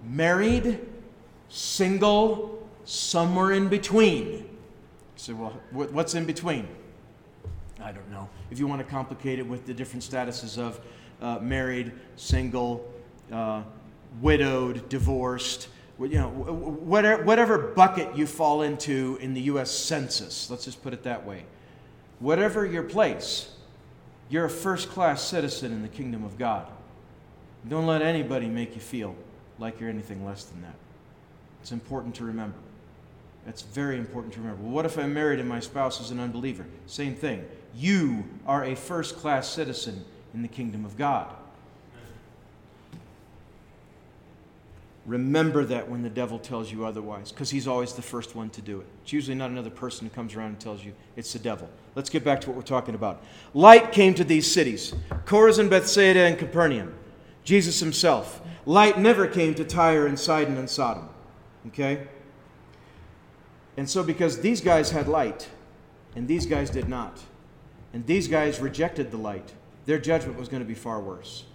married, 0.03 0.79
single, 1.49 2.67
somewhere 2.83 3.51
in 3.51 3.67
between. 3.67 4.49
So, 5.17 5.35
well, 5.35 5.59
what's 5.71 6.15
in 6.15 6.25
between? 6.25 6.67
I 7.79 7.91
don't 7.91 8.09
know. 8.09 8.27
If 8.49 8.57
you 8.57 8.65
want 8.65 8.81
to 8.81 8.87
complicate 8.87 9.37
it 9.37 9.45
with 9.45 9.67
the 9.67 9.73
different 9.73 10.03
statuses 10.03 10.57
of 10.57 10.81
uh, 11.21 11.39
married, 11.39 11.91
single, 12.15 12.91
uh, 13.31 13.63
widowed, 14.21 14.87
divorced, 14.89 15.67
you 15.99 16.09
know, 16.09 16.29
whatever, 16.29 17.23
whatever 17.23 17.57
bucket 17.57 18.15
you 18.15 18.27
fall 18.27 18.61
into 18.61 19.17
in 19.21 19.33
the 19.33 19.41
U.S. 19.41 19.71
Census, 19.71 20.49
let's 20.49 20.65
just 20.65 20.83
put 20.83 20.93
it 20.93 21.03
that 21.03 21.25
way. 21.25 21.45
Whatever 22.19 22.65
your 22.65 22.83
place, 22.83 23.51
you're 24.29 24.45
a 24.45 24.49
first 24.49 24.89
class 24.89 25.21
citizen 25.21 25.71
in 25.71 25.81
the 25.81 25.87
kingdom 25.87 26.23
of 26.23 26.37
God. 26.37 26.67
Don't 27.67 27.87
let 27.87 28.01
anybody 28.01 28.47
make 28.47 28.75
you 28.75 28.81
feel 28.81 29.15
like 29.57 29.79
you're 29.79 29.89
anything 29.89 30.25
less 30.25 30.43
than 30.45 30.61
that. 30.61 30.75
It's 31.61 31.71
important 31.71 32.15
to 32.15 32.25
remember. 32.25 32.57
That's 33.45 33.61
very 33.61 33.97
important 33.97 34.33
to 34.33 34.39
remember. 34.39 34.63
What 34.63 34.85
if 34.85 34.97
I'm 34.97 35.13
married 35.13 35.39
and 35.39 35.47
my 35.47 35.59
spouse 35.59 36.01
is 36.01 36.11
an 36.11 36.19
unbeliever? 36.19 36.65
Same 36.87 37.15
thing. 37.15 37.45
You 37.75 38.23
are 38.45 38.65
a 38.65 38.75
first 38.75 39.17
class 39.17 39.47
citizen 39.47 40.03
in 40.35 40.41
the 40.41 40.47
kingdom 40.49 40.85
of 40.85 40.97
God. 40.97 41.33
Remember 45.05 45.63
that 45.63 45.89
when 45.89 46.01
the 46.01 46.09
devil 46.09 46.37
tells 46.37 46.71
you 46.71 46.85
otherwise, 46.85 47.31
because 47.31 47.49
he's 47.49 47.67
always 47.67 47.93
the 47.93 48.01
first 48.01 48.35
one 48.35 48.49
to 48.49 48.61
do 48.61 48.81
it. 48.81 48.87
It's 49.03 49.13
usually 49.13 49.35
not 49.35 49.49
another 49.49 49.69
person 49.69 50.07
who 50.07 50.13
comes 50.13 50.35
around 50.35 50.47
and 50.47 50.59
tells 50.59 50.83
you 50.83 50.93
it's 51.15 51.31
the 51.31 51.39
devil. 51.39 51.69
Let's 51.93 52.09
get 52.09 52.25
back 52.25 52.41
to 52.41 52.49
what 52.49 52.57
we're 52.57 52.63
talking 52.63 52.95
about. 52.95 53.23
Light 53.53 53.91
came 53.91 54.13
to 54.15 54.23
these 54.23 54.51
cities 54.51 54.93
Chorazin, 55.25 55.69
Bethsaida, 55.69 56.21
and 56.21 56.37
Capernaum. 56.37 56.93
Jesus 57.43 57.79
himself. 57.79 58.41
Light 58.65 58.99
never 58.99 59.27
came 59.27 59.53
to 59.55 59.63
Tyre 59.63 60.07
and 60.07 60.19
Sidon 60.19 60.57
and 60.57 60.69
Sodom. 60.69 61.07
Okay? 61.67 62.07
And 63.77 63.89
so, 63.89 64.03
because 64.03 64.41
these 64.41 64.59
guys 64.59 64.89
had 64.89 65.07
light, 65.07 65.47
and 66.15 66.27
these 66.27 66.45
guys 66.45 66.69
did 66.69 66.89
not, 66.89 67.21
and 67.93 68.05
these 68.07 68.27
guys 68.27 68.59
rejected 68.59 69.11
the 69.11 69.17
light, 69.17 69.53
their 69.85 69.99
judgment 69.99 70.37
was 70.37 70.49
going 70.49 70.61
to 70.61 70.67
be 70.67 70.75
far 70.75 70.99
worse. 70.99 71.45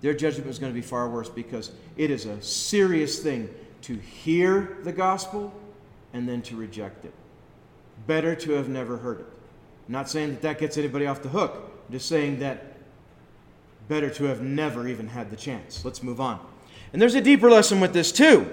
Their 0.00 0.14
judgment 0.14 0.46
was 0.46 0.58
going 0.58 0.72
to 0.72 0.74
be 0.74 0.86
far 0.86 1.08
worse 1.08 1.28
because 1.28 1.72
it 1.96 2.10
is 2.10 2.26
a 2.26 2.40
serious 2.42 3.18
thing 3.18 3.48
to 3.82 3.94
hear 3.96 4.78
the 4.82 4.92
gospel 4.92 5.52
and 6.12 6.28
then 6.28 6.42
to 6.42 6.56
reject 6.56 7.04
it. 7.04 7.12
Better 8.06 8.34
to 8.34 8.52
have 8.52 8.68
never 8.68 8.96
heard 8.96 9.20
it. 9.20 9.26
I'm 9.86 9.92
not 9.92 10.08
saying 10.08 10.30
that 10.30 10.42
that 10.42 10.58
gets 10.58 10.78
anybody 10.78 11.06
off 11.06 11.22
the 11.22 11.28
hook. 11.28 11.72
I'm 11.86 11.92
just 11.92 12.08
saying 12.08 12.38
that 12.40 12.74
better 13.88 14.08
to 14.10 14.24
have 14.24 14.40
never 14.40 14.86
even 14.86 15.08
had 15.08 15.30
the 15.30 15.36
chance. 15.36 15.84
Let's 15.84 16.02
move 16.02 16.20
on. 16.20 16.40
And 16.92 17.02
there's 17.02 17.14
a 17.14 17.20
deeper 17.20 17.50
lesson 17.50 17.80
with 17.80 17.92
this 17.92 18.12
too. 18.12 18.48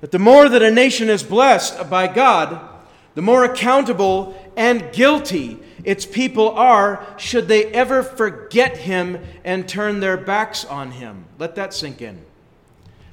That 0.00 0.10
the 0.10 0.18
more 0.18 0.48
that 0.48 0.62
a 0.62 0.70
nation 0.70 1.10
is 1.10 1.22
blessed 1.22 1.90
by 1.90 2.06
God, 2.06 2.69
the 3.14 3.22
more 3.22 3.44
accountable 3.44 4.36
and 4.56 4.92
guilty 4.92 5.58
its 5.84 6.06
people 6.06 6.50
are 6.50 7.04
should 7.16 7.48
they 7.48 7.66
ever 7.66 8.02
forget 8.02 8.76
him 8.76 9.18
and 9.44 9.68
turn 9.68 10.00
their 10.00 10.16
backs 10.16 10.64
on 10.64 10.92
him. 10.92 11.24
Let 11.38 11.54
that 11.56 11.74
sink 11.74 12.02
in. 12.02 12.20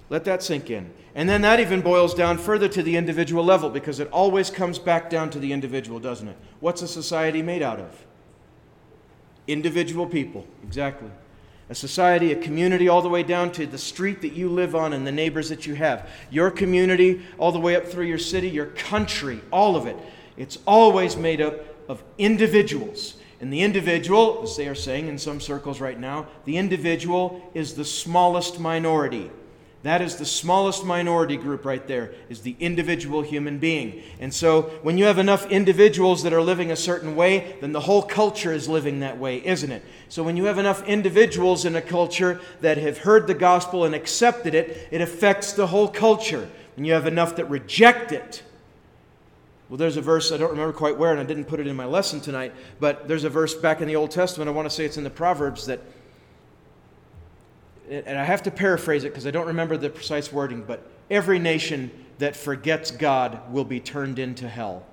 Let 0.10 0.26
that 0.26 0.44
sink 0.44 0.70
in. 0.70 0.92
And 1.16 1.28
then 1.28 1.42
that 1.42 1.60
even 1.60 1.82
boils 1.82 2.14
down 2.14 2.38
further 2.38 2.68
to 2.70 2.84
the 2.84 2.96
individual 2.96 3.44
level 3.44 3.70
because 3.70 4.00
it 4.00 4.08
always 4.12 4.50
comes 4.50 4.78
back 4.78 5.10
down 5.10 5.30
to 5.32 5.40
the 5.40 5.52
individual, 5.52 6.00
doesn't 6.00 6.28
it? 6.28 6.38
What's 6.60 6.82
a 6.82 6.88
society 6.88 7.42
made 7.42 7.64
out 7.64 7.80
of? 7.80 8.06
Individual 9.48 10.06
people, 10.06 10.46
exactly. 10.64 11.10
A 11.70 11.76
society, 11.76 12.32
a 12.32 12.36
community, 12.36 12.88
all 12.88 13.02
the 13.02 13.10
way 13.10 13.24
down 13.24 13.52
to 13.54 13.66
the 13.66 13.78
street 13.78 14.22
that 14.22 14.34
you 14.34 14.50
live 14.50 14.74
on 14.74 14.94
and 14.94 15.06
the 15.06 15.12
neighbors 15.12 15.50
that 15.50 15.68
you 15.68 15.76
have. 15.76 16.10
Your 16.32 16.50
community, 16.50 17.22
all 17.38 17.52
the 17.52 17.60
way 17.60 17.76
up 17.76 17.86
through 17.86 18.06
your 18.06 18.18
city, 18.18 18.50
your 18.50 18.68
country, 18.68 19.42
all 19.52 19.76
of 19.76 19.86
it. 19.86 19.98
It's 20.38 20.60
always 20.66 21.18
made 21.18 21.42
up 21.42 21.56
of 21.90 22.04
individuals. 22.18 23.18
And 23.40 23.52
the 23.52 23.62
individual, 23.62 24.42
as 24.44 24.56
they 24.56 24.68
are 24.68 24.76
saying 24.76 25.08
in 25.08 25.18
some 25.18 25.40
circles 25.40 25.80
right 25.80 26.00
now, 26.00 26.28
the 26.46 26.58
individual 26.58 27.52
is 27.54 27.76
the 27.76 27.86
smallest 27.86 28.60
minority. 28.60 29.30
That 29.88 30.02
is 30.02 30.18
the 30.18 30.26
smallest 30.26 30.84
minority 30.84 31.38
group 31.38 31.64
right 31.64 31.88
there, 31.88 32.12
is 32.28 32.42
the 32.42 32.58
individual 32.60 33.22
human 33.22 33.58
being. 33.58 34.04
And 34.20 34.34
so 34.34 34.64
when 34.82 34.98
you 34.98 35.06
have 35.06 35.18
enough 35.18 35.50
individuals 35.50 36.24
that 36.24 36.34
are 36.34 36.42
living 36.42 36.72
a 36.72 36.76
certain 36.76 37.16
way, 37.16 37.56
then 37.62 37.72
the 37.72 37.80
whole 37.80 38.04
culture 38.04 38.52
is 38.52 38.68
living 38.68 39.00
that 39.00 39.18
way, 39.18 39.38
isn't 39.46 39.72
it? 39.72 39.82
So 40.10 40.24
when 40.24 40.36
you 40.36 40.44
have 40.44 40.58
enough 40.58 40.86
individuals 40.90 41.64
in 41.64 41.74
a 41.78 41.82
culture 41.82 42.42
that 42.60 42.78
have 42.78 42.98
heard 42.98 43.28
the 43.28 43.34
gospel 43.34 43.86
and 43.86 43.96
accepted 43.96 44.54
it, 44.54 44.90
it 44.92 45.00
affects 45.00 45.54
the 45.54 45.68
whole 45.68 45.88
culture. 45.88 46.50
When 46.76 46.84
you 46.84 46.92
have 46.92 47.08
enough 47.08 47.38
that 47.38 47.46
reject 47.46 48.12
it, 48.12 48.44
well, 49.70 49.78
there's 49.78 49.96
a 49.96 50.02
verse, 50.02 50.34
I 50.34 50.38
don't 50.38 50.52
remember 50.52 50.74
quite 50.74 50.98
where, 50.98 51.12
and 51.12 51.20
I 51.22 51.24
didn't 51.24 51.46
put 51.46 51.62
it 51.62 51.68
in 51.68 51.78
my 51.78 51.86
lesson 51.86 52.20
tonight, 52.20 52.54
but 52.82 53.08
there's 53.08 53.24
a 53.24 53.30
verse 53.30 53.56
back 53.56 53.80
in 53.80 53.88
the 53.88 53.96
Old 53.96 54.12
Testament, 54.12 54.50
I 54.50 54.52
want 54.52 54.70
to 54.70 54.76
say 54.76 54.84
it's 54.84 54.98
in 54.98 55.06
the 55.06 55.10
Proverbs, 55.10 55.66
that, 55.68 55.80
and 57.90 58.18
I 58.18 58.24
have 58.24 58.44
to 58.44 58.52
paraphrase 58.52 59.04
it 59.04 59.10
because 59.10 59.26
I 59.26 59.32
don't 59.32 59.48
remember 59.48 59.78
the 59.78 59.90
precise 59.90 60.32
wording, 60.32 60.64
but 60.64 60.90
every 61.10 61.40
nation 61.40 61.92
that 62.20 62.36
forgets 62.36 62.92
God 62.92 63.52
will 63.52 63.66
be 63.66 63.80
turned 63.80 64.20
into 64.20 64.48
hell. 64.50 64.86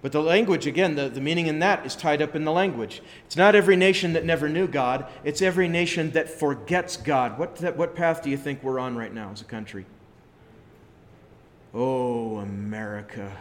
But 0.00 0.12
the 0.12 0.22
language, 0.22 0.66
again, 0.66 0.94
the, 0.94 1.08
the 1.08 1.20
meaning 1.20 1.48
in 1.48 1.58
that 1.58 1.84
is 1.84 1.96
tied 1.96 2.22
up 2.22 2.36
in 2.36 2.44
the 2.44 2.52
language. 2.52 3.02
It's 3.26 3.36
not 3.36 3.54
every 3.54 3.76
nation 3.76 4.12
that 4.12 4.24
never 4.24 4.48
knew 4.48 4.68
God, 4.68 5.06
it's 5.24 5.42
every 5.42 5.68
nation 5.68 6.12
that 6.12 6.28
forgets 6.28 6.96
God. 6.96 7.38
What, 7.38 7.76
what 7.76 7.96
path 7.96 8.22
do 8.22 8.30
you 8.30 8.36
think 8.36 8.62
we're 8.62 8.78
on 8.78 8.96
right 8.96 9.12
now 9.12 9.30
as 9.32 9.40
a 9.40 9.44
country? 9.44 9.86
Oh, 11.74 12.38
America. 12.38 13.36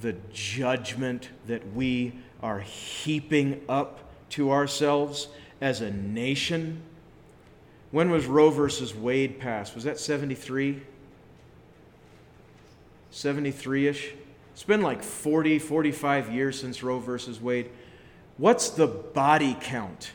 The 0.00 0.16
judgment 0.32 1.28
that 1.46 1.74
we 1.74 2.14
are 2.42 2.60
heaping 2.60 3.60
up 3.68 4.00
to 4.30 4.50
ourselves 4.50 5.28
as 5.60 5.82
a 5.82 5.90
nation. 5.90 6.80
When 7.90 8.10
was 8.10 8.26
Roe 8.26 8.50
versus 8.50 8.94
Wade 8.94 9.40
passed? 9.40 9.74
Was 9.74 9.84
that 9.84 9.98
73? 9.98 10.80
73 13.10 13.88
ish? 13.88 14.12
It's 14.52 14.62
been 14.62 14.82
like 14.82 15.02
40, 15.02 15.58
45 15.58 16.32
years 16.32 16.60
since 16.60 16.82
Roe 16.82 16.98
versus 16.98 17.40
Wade. 17.40 17.70
What's 18.36 18.70
the 18.70 18.86
body 18.86 19.56
count 19.60 20.12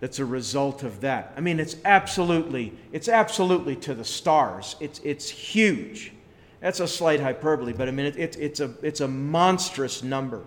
that's 0.00 0.18
a 0.18 0.24
result 0.24 0.82
of 0.82 1.00
that? 1.00 1.32
I 1.36 1.40
mean, 1.40 1.58
it's 1.58 1.76
absolutely, 1.84 2.72
it's 2.92 3.08
absolutely 3.08 3.74
to 3.76 3.94
the 3.94 4.04
stars. 4.04 4.76
It's, 4.80 5.00
it's 5.00 5.28
huge. 5.28 6.12
That's 6.60 6.80
a 6.80 6.88
slight 6.88 7.20
hyperbole, 7.20 7.72
but 7.72 7.88
I 7.88 7.90
mean, 7.90 8.06
it, 8.06 8.16
it, 8.16 8.36
it's, 8.38 8.60
a, 8.60 8.72
it's 8.82 9.00
a 9.00 9.08
monstrous 9.08 10.02
number. 10.02 10.42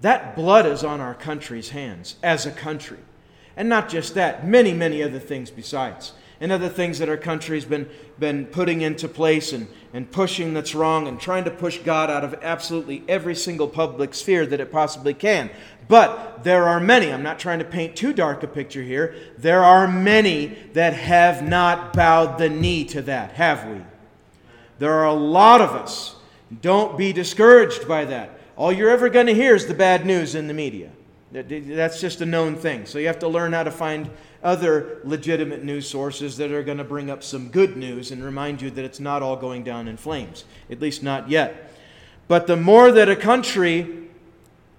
That 0.00 0.34
blood 0.34 0.64
is 0.64 0.82
on 0.82 1.00
our 1.00 1.14
country's 1.14 1.70
hands 1.70 2.16
as 2.22 2.46
a 2.46 2.50
country. 2.50 2.98
And 3.60 3.68
not 3.68 3.90
just 3.90 4.14
that, 4.14 4.48
many, 4.48 4.72
many 4.72 5.02
other 5.02 5.18
things 5.18 5.50
besides 5.50 6.14
and 6.40 6.50
other 6.50 6.70
things 6.70 6.98
that 6.98 7.10
our 7.10 7.18
country's 7.18 7.66
been, 7.66 7.90
been 8.18 8.46
putting 8.46 8.80
into 8.80 9.06
place 9.06 9.52
and, 9.52 9.68
and 9.92 10.10
pushing 10.10 10.54
that's 10.54 10.74
wrong 10.74 11.06
and 11.06 11.20
trying 11.20 11.44
to 11.44 11.50
push 11.50 11.76
God 11.76 12.08
out 12.08 12.24
of 12.24 12.32
absolutely 12.40 13.04
every 13.06 13.34
single 13.34 13.68
public 13.68 14.14
sphere 14.14 14.46
that 14.46 14.60
it 14.60 14.72
possibly 14.72 15.12
can. 15.12 15.50
But 15.88 16.42
there 16.42 16.66
are 16.68 16.80
many, 16.80 17.12
I'm 17.12 17.22
not 17.22 17.38
trying 17.38 17.58
to 17.58 17.66
paint 17.66 17.96
too 17.96 18.14
dark 18.14 18.42
a 18.42 18.46
picture 18.46 18.82
here, 18.82 19.14
there 19.36 19.62
are 19.62 19.86
many 19.86 20.56
that 20.72 20.94
have 20.94 21.46
not 21.46 21.92
bowed 21.92 22.38
the 22.38 22.48
knee 22.48 22.86
to 22.86 23.02
that, 23.02 23.32
have 23.32 23.68
we? 23.68 23.82
There 24.78 24.94
are 24.94 25.04
a 25.06 25.12
lot 25.12 25.60
of 25.60 25.72
us. 25.72 26.16
Don't 26.62 26.96
be 26.96 27.12
discouraged 27.12 27.86
by 27.86 28.06
that. 28.06 28.40
All 28.56 28.72
you're 28.72 28.88
ever 28.88 29.10
going 29.10 29.26
to 29.26 29.34
hear 29.34 29.54
is 29.54 29.66
the 29.66 29.74
bad 29.74 30.06
news 30.06 30.34
in 30.34 30.48
the 30.48 30.54
media. 30.54 30.92
That's 31.32 32.00
just 32.00 32.20
a 32.20 32.26
known 32.26 32.56
thing. 32.56 32.86
So 32.86 32.98
you 32.98 33.06
have 33.06 33.20
to 33.20 33.28
learn 33.28 33.52
how 33.52 33.62
to 33.62 33.70
find 33.70 34.10
other 34.42 35.00
legitimate 35.04 35.62
news 35.62 35.88
sources 35.88 36.36
that 36.38 36.50
are 36.50 36.62
going 36.62 36.78
to 36.78 36.84
bring 36.84 37.10
up 37.10 37.22
some 37.22 37.50
good 37.50 37.76
news 37.76 38.10
and 38.10 38.24
remind 38.24 38.60
you 38.60 38.70
that 38.70 38.84
it's 38.84 38.98
not 38.98 39.22
all 39.22 39.36
going 39.36 39.62
down 39.62 39.86
in 39.86 39.96
flames, 39.96 40.44
at 40.70 40.80
least 40.80 41.02
not 41.02 41.30
yet. 41.30 41.72
But 42.26 42.46
the 42.46 42.56
more 42.56 42.90
that 42.90 43.08
a 43.08 43.16
country 43.16 44.08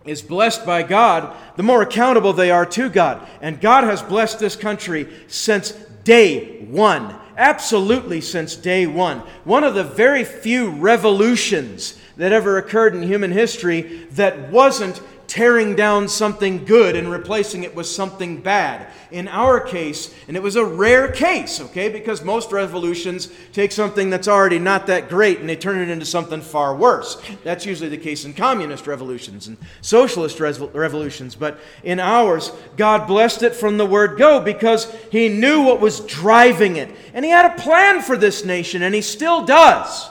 is 0.03 0.21
blessed 0.21 0.65
by 0.65 0.83
God, 0.83 1.35
the 1.55 1.63
more 1.63 1.81
accountable 1.81 2.33
they 2.33 2.51
are 2.51 2.65
to 2.65 2.89
God. 2.89 3.27
And 3.41 3.61
God 3.61 3.83
has 3.83 4.01
blessed 4.01 4.39
this 4.39 4.55
country 4.55 5.07
since 5.27 5.71
day 6.03 6.65
one. 6.65 7.15
Absolutely, 7.37 8.19
since 8.19 8.55
day 8.55 8.87
one. 8.87 9.19
One 9.45 9.63
of 9.63 9.73
the 9.73 9.83
very 9.83 10.25
few 10.25 10.69
revolutions 10.69 11.97
that 12.17 12.31
ever 12.31 12.57
occurred 12.57 12.95
in 12.95 13.03
human 13.03 13.31
history 13.31 14.05
that 14.11 14.51
wasn't 14.51 15.01
tearing 15.31 15.77
down 15.77 16.09
something 16.09 16.65
good 16.65 16.93
and 16.93 17.09
replacing 17.09 17.63
it 17.63 17.73
with 17.73 17.87
something 17.87 18.41
bad. 18.41 18.85
In 19.11 19.29
our 19.29 19.61
case, 19.61 20.13
and 20.27 20.35
it 20.35 20.43
was 20.43 20.57
a 20.57 20.65
rare 20.65 21.09
case, 21.09 21.61
okay, 21.61 21.87
because 21.87 22.21
most 22.21 22.51
revolutions 22.51 23.29
take 23.53 23.71
something 23.71 24.09
that's 24.09 24.27
already 24.27 24.59
not 24.59 24.87
that 24.87 25.07
great 25.07 25.39
and 25.39 25.47
they 25.47 25.55
turn 25.55 25.79
it 25.79 25.87
into 25.87 26.05
something 26.05 26.41
far 26.41 26.75
worse. 26.75 27.21
That's 27.45 27.65
usually 27.65 27.87
the 27.87 27.97
case 27.97 28.25
in 28.25 28.33
communist 28.33 28.87
revolutions 28.87 29.47
and 29.47 29.55
socialist 29.79 30.41
revolutions. 30.41 31.33
But 31.33 31.61
in 31.81 32.01
ours, 32.01 32.51
God 32.75 33.07
blessed 33.07 33.41
it 33.41 33.55
from 33.55 33.77
the 33.77 33.85
word 33.85 34.17
go 34.17 34.41
because 34.41 34.93
He 35.13 35.29
knew 35.29 35.61
what 35.61 35.79
was 35.79 36.01
driving 36.01 36.75
it. 36.75 36.93
And 37.13 37.23
He 37.23 37.31
had 37.31 37.45
a 37.45 37.61
plan 37.61 38.01
for 38.01 38.17
this 38.17 38.43
nation, 38.43 38.81
and 38.81 38.93
He 38.93 39.01
still 39.01 39.45
does. 39.45 40.09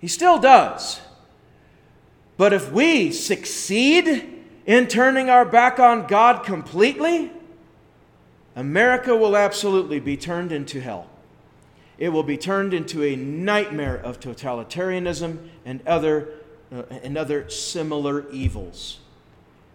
He 0.00 0.08
still 0.08 0.40
does. 0.40 1.01
But 2.42 2.52
if 2.52 2.72
we 2.72 3.12
succeed 3.12 4.42
in 4.66 4.88
turning 4.88 5.30
our 5.30 5.44
back 5.44 5.78
on 5.78 6.08
God 6.08 6.44
completely, 6.44 7.30
America 8.56 9.14
will 9.14 9.36
absolutely 9.36 10.00
be 10.00 10.16
turned 10.16 10.50
into 10.50 10.80
hell. 10.80 11.06
It 11.98 12.08
will 12.08 12.24
be 12.24 12.36
turned 12.36 12.74
into 12.74 13.04
a 13.04 13.14
nightmare 13.14 13.94
of 13.94 14.18
totalitarianism 14.18 15.50
and 15.64 15.86
other, 15.86 16.30
uh, 16.72 16.82
and 16.90 17.16
other 17.16 17.48
similar 17.48 18.28
evils. 18.32 18.98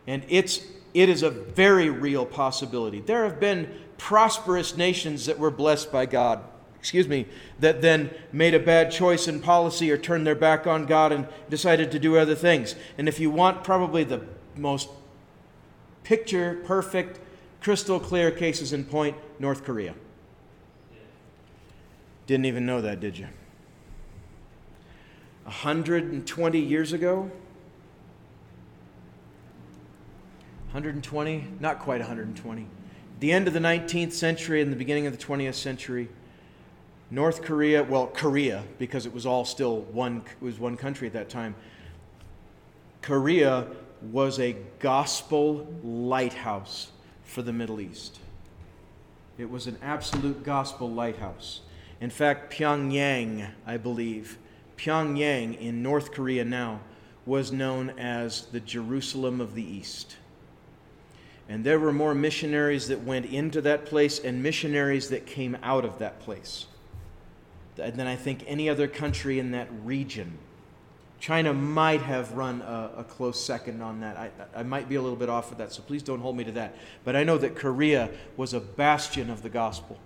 And 0.06 0.26
it's, 0.28 0.60
it 0.94 1.08
is 1.08 1.24
a 1.24 1.30
very 1.30 1.90
real 1.90 2.26
possibility. 2.26 3.00
There 3.00 3.24
have 3.24 3.40
been 3.40 3.80
prosperous 3.98 4.76
nations 4.76 5.26
that 5.28 5.40
were 5.40 5.52
blessed 5.52 5.90
by 5.90 6.06
God 6.06 6.44
excuse 6.80 7.08
me, 7.08 7.26
that 7.60 7.82
then 7.82 8.10
made 8.32 8.54
a 8.54 8.60
bad 8.60 8.92
choice 8.92 9.28
in 9.28 9.42
policy 9.42 9.92
or 9.92 9.98
turned 9.98 10.26
their 10.26 10.36
back 10.36 10.68
on 10.68 10.86
God 10.86 11.12
and 11.12 11.28
decided 11.50 11.92
to 11.92 12.00
do 12.00 12.18
other 12.18 12.36
things. 12.36 12.76
And 12.98 13.08
if 13.08 13.20
you 13.20 13.30
want 13.30 13.64
probably 13.64 14.04
the 14.04 14.22
most 14.56 14.90
picture 16.04 16.62
perfect, 16.66 17.20
crystal 17.62 18.00
clear 18.00 18.32
cases 18.32 18.74
in 18.74 18.86
point, 18.86 19.18
North 19.40 19.64
Korea. 19.64 19.94
Didn't 22.28 22.46
even 22.46 22.66
know 22.66 22.82
that, 22.82 23.00
did 23.00 23.18
you? 23.18 23.28
120 25.44 26.60
years 26.60 26.94
ago? 26.94 27.32
120? 30.68 31.48
Not 31.60 31.80
quite 31.80 32.02
120. 32.02 32.68
The 33.20 33.32
end 33.32 33.48
of 33.48 33.54
the 33.54 33.60
19th 33.60 34.12
century 34.12 34.62
and 34.62 34.72
the 34.72 34.76
beginning 34.76 35.08
of 35.08 35.18
the 35.18 35.24
20th 35.24 35.56
century, 35.56 36.10
North 37.10 37.42
Korea, 37.42 37.84
well, 37.84 38.08
Korea, 38.08 38.64
because 38.80 39.06
it 39.06 39.14
was 39.14 39.26
all 39.26 39.46
still 39.46 39.82
one, 39.82 40.24
was 40.42 40.60
one 40.60 40.76
country 40.76 41.08
at 41.08 41.14
that 41.14 41.30
time. 41.30 41.56
Korea 43.02 43.68
was 44.12 44.40
a 44.40 44.58
gospel 44.80 45.68
lighthouse 45.84 46.92
for 47.24 47.42
the 47.42 47.54
Middle 47.54 47.80
East. 47.80 48.20
It 49.38 49.50
was 49.50 49.68
an 49.68 49.78
absolute 49.82 50.44
gospel 50.44 50.90
lighthouse. 50.92 51.62
In 52.02 52.10
fact, 52.10 52.54
Pyongyang, 52.54 53.52
I 53.66 53.78
believe, 53.78 54.38
Pyongyang 54.76 55.58
in 55.60 55.82
North 55.82 56.12
Korea 56.12 56.44
now, 56.44 56.82
was 57.26 57.54
known 57.54 57.92
as 57.92 58.48
the 58.48 58.60
Jerusalem 58.60 59.40
of 59.40 59.56
the 59.56 59.64
East. 59.64 60.18
And 61.48 61.64
there 61.64 61.80
were 61.80 61.94
more 61.94 62.14
missionaries 62.14 62.90
that 62.90 63.04
went 63.04 63.28
into 63.28 63.62
that 63.62 63.86
place 63.86 64.20
and 64.20 64.44
missionaries 64.44 65.10
that 65.10 65.26
came 65.26 65.58
out 65.64 65.86
of 65.86 66.00
that 66.00 66.20
place 66.20 66.66
than 67.78 68.08
I 68.08 68.16
think 68.16 68.44
any 68.48 68.70
other 68.70 68.88
country 68.88 69.40
in 69.40 69.52
that 69.52 69.68
region. 69.84 70.38
China 71.20 71.54
might 71.54 72.02
have 72.02 72.34
run 72.34 72.62
a, 72.62 72.92
a, 72.98 73.04
close 73.04 73.44
second 73.44 73.82
on 73.82 74.02
that. 74.02 74.18
I, 74.18 74.30
I 74.56 74.64
might 74.64 74.88
be 74.88 74.96
a 74.96 75.02
little 75.02 75.18
bit 75.18 75.30
off 75.30 75.52
of 75.52 75.58
that, 75.58 75.74
so 75.74 75.82
please 75.82 76.04
don't 76.04 76.20
hold 76.20 76.38
me 76.38 76.44
to 76.44 76.52
that. 76.54 76.76
But 77.04 77.16
I 77.16 77.24
know 77.24 77.38
that 77.40 77.56
Korea 77.56 78.12
was 78.36 78.54
a 78.54 78.60
bastion 78.60 79.30
of 79.30 79.42
the 79.42 79.50
gospel. 79.50 79.98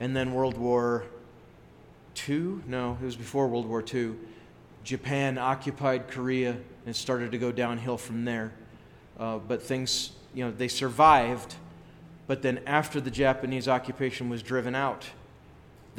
And 0.00 0.14
then 0.14 0.34
World 0.34 0.58
War 0.58 1.04
II? 2.28 2.60
No, 2.66 2.98
it 3.00 3.04
was 3.04 3.16
before 3.16 3.48
World 3.48 3.66
War 3.66 3.82
II. 3.82 4.14
Japan 4.84 5.38
occupied 5.38 6.08
Korea 6.08 6.56
and 6.84 6.94
started 6.94 7.32
to 7.32 7.38
go 7.38 7.50
downhill 7.50 7.96
from 7.96 8.24
there. 8.24 8.52
Uh, 9.18 9.38
but 9.38 9.62
things, 9.62 10.12
you 10.34 10.44
know, 10.44 10.50
they 10.50 10.68
survived. 10.68 11.54
But 12.26 12.42
then 12.42 12.60
after 12.66 13.00
the 13.00 13.10
Japanese 13.10 13.66
occupation 13.66 14.28
was 14.28 14.42
driven 14.42 14.74
out, 14.74 15.06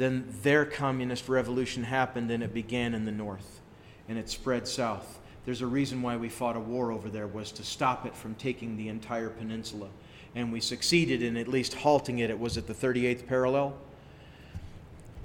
then 0.00 0.24
their 0.42 0.64
communist 0.64 1.28
revolution 1.28 1.84
happened 1.84 2.30
and 2.30 2.42
it 2.42 2.54
began 2.54 2.94
in 2.94 3.04
the 3.04 3.12
north 3.12 3.60
and 4.08 4.16
it 4.16 4.30
spread 4.30 4.66
south. 4.66 5.18
There's 5.44 5.60
a 5.60 5.66
reason 5.66 6.00
why 6.00 6.16
we 6.16 6.30
fought 6.30 6.56
a 6.56 6.60
war 6.60 6.90
over 6.90 7.10
there 7.10 7.26
was 7.26 7.52
to 7.52 7.62
stop 7.62 8.06
it 8.06 8.16
from 8.16 8.34
taking 8.34 8.78
the 8.78 8.88
entire 8.88 9.28
peninsula. 9.28 9.88
And 10.34 10.52
we 10.52 10.60
succeeded 10.60 11.22
in 11.22 11.36
at 11.36 11.48
least 11.48 11.74
halting 11.74 12.18
it. 12.18 12.30
It 12.30 12.38
was 12.38 12.56
at 12.56 12.66
the 12.66 12.72
38th 12.72 13.26
parallel. 13.26 13.76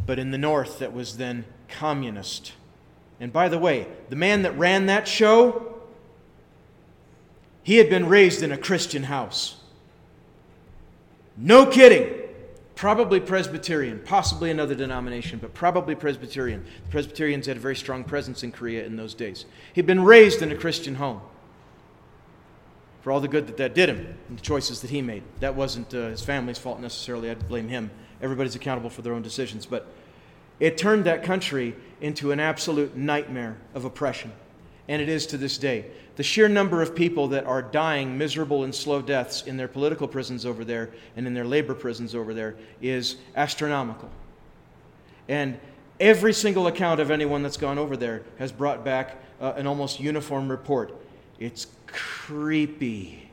But 0.06 0.20
in 0.20 0.32
the 0.32 0.38
north, 0.38 0.80
that 0.80 0.92
was 0.92 1.16
then 1.16 1.46
communist. 1.70 2.52
And 3.20 3.32
by 3.32 3.48
the 3.48 3.58
way, 3.58 3.88
the 4.10 4.18
man 4.18 4.42
that 4.42 4.58
ran 4.58 4.88
that 4.88 5.08
show, 5.08 5.80
he 7.64 7.78
had 7.78 7.90
been 7.90 8.10
raised 8.10 8.44
in 8.44 8.52
a 8.52 8.58
Christian 8.58 9.04
house. 9.04 9.56
No 11.38 11.66
kidding 11.66 12.15
probably 12.76 13.20
Presbyterian, 13.20 14.02
possibly 14.06 14.52
another 14.52 14.76
denomination, 14.76 15.40
but 15.40 15.54
probably 15.54 15.96
Presbyterian. 15.96 16.66
The 16.86 16.92
Presbyterians 16.92 17.48
had 17.48 17.58
a 17.58 17.60
very 17.60 17.76
strong 17.76 18.04
presence 18.04 18.44
in 18.44 18.52
Korea 18.52 18.86
in 18.86 18.96
those 18.96 19.14
days. 19.14 19.46
He'd 19.74 19.86
been 19.86 20.04
raised 20.04 20.42
in 20.42 20.52
a 20.52 20.56
Christian 20.56 20.96
home 20.96 21.22
for 23.02 23.12
all 23.12 23.20
the 23.20 23.28
good 23.28 23.48
that 23.48 23.58
that 23.58 23.76
did 23.76 23.88
him 23.88 24.18
and 24.30 24.38
the 24.38 24.42
choices 24.42 24.82
that 24.82 24.90
he 24.90 25.02
made. 25.02 25.24
That 25.40 25.56
wasn't 25.56 25.94
uh, 25.94 26.10
his 26.10 26.22
family's 26.22 26.58
fault 26.58 26.80
necessarily. 26.80 27.30
I'd 27.30 27.48
blame 27.48 27.70
him. 27.70 27.92
Everybody's 28.22 28.56
accountable 28.56 28.90
for 28.90 29.02
their 29.04 29.14
own 29.14 29.22
decisions. 29.22 29.66
But 29.66 29.88
it 30.60 30.78
turned 30.78 31.06
that 31.06 31.24
country 31.24 31.76
into 32.02 32.32
an 32.32 32.40
absolute 32.40 32.96
nightmare 32.96 33.58
of 33.74 33.86
oppression. 33.86 34.32
And 34.88 35.02
it 35.02 35.10
is 35.10 35.26
to 35.28 35.38
this 35.38 35.58
day. 35.58 35.86
The 36.16 36.24
sheer 36.24 36.48
number 36.48 36.82
of 36.82 36.96
people 36.96 37.28
that 37.30 37.46
are 37.46 37.62
dying 37.62 38.18
miserable 38.18 38.64
and 38.64 38.74
slow 38.74 39.02
deaths 39.02 39.44
in 39.44 39.58
their 39.58 39.68
political 39.68 40.08
prisons 40.08 40.46
over 40.46 40.64
there 40.64 40.92
and 41.16 41.28
in 41.28 41.34
their 41.34 41.46
labor 41.46 41.74
prisons 41.74 42.16
over 42.16 42.34
there 42.34 42.56
is 42.82 43.18
astronomical. 43.36 44.10
And 45.28 45.60
every 46.00 46.34
single 46.34 46.68
account 46.68 47.00
of 47.00 47.12
anyone 47.12 47.44
that's 47.44 47.58
gone 47.58 47.78
over 47.78 47.98
there 47.98 48.24
has 48.38 48.52
brought 48.52 48.86
back 48.86 49.18
uh, 49.42 49.54
an 49.58 49.68
almost 49.68 50.00
uniform 50.00 50.50
report. 50.50 50.96
It's 51.40 51.68
creepy 51.88 53.26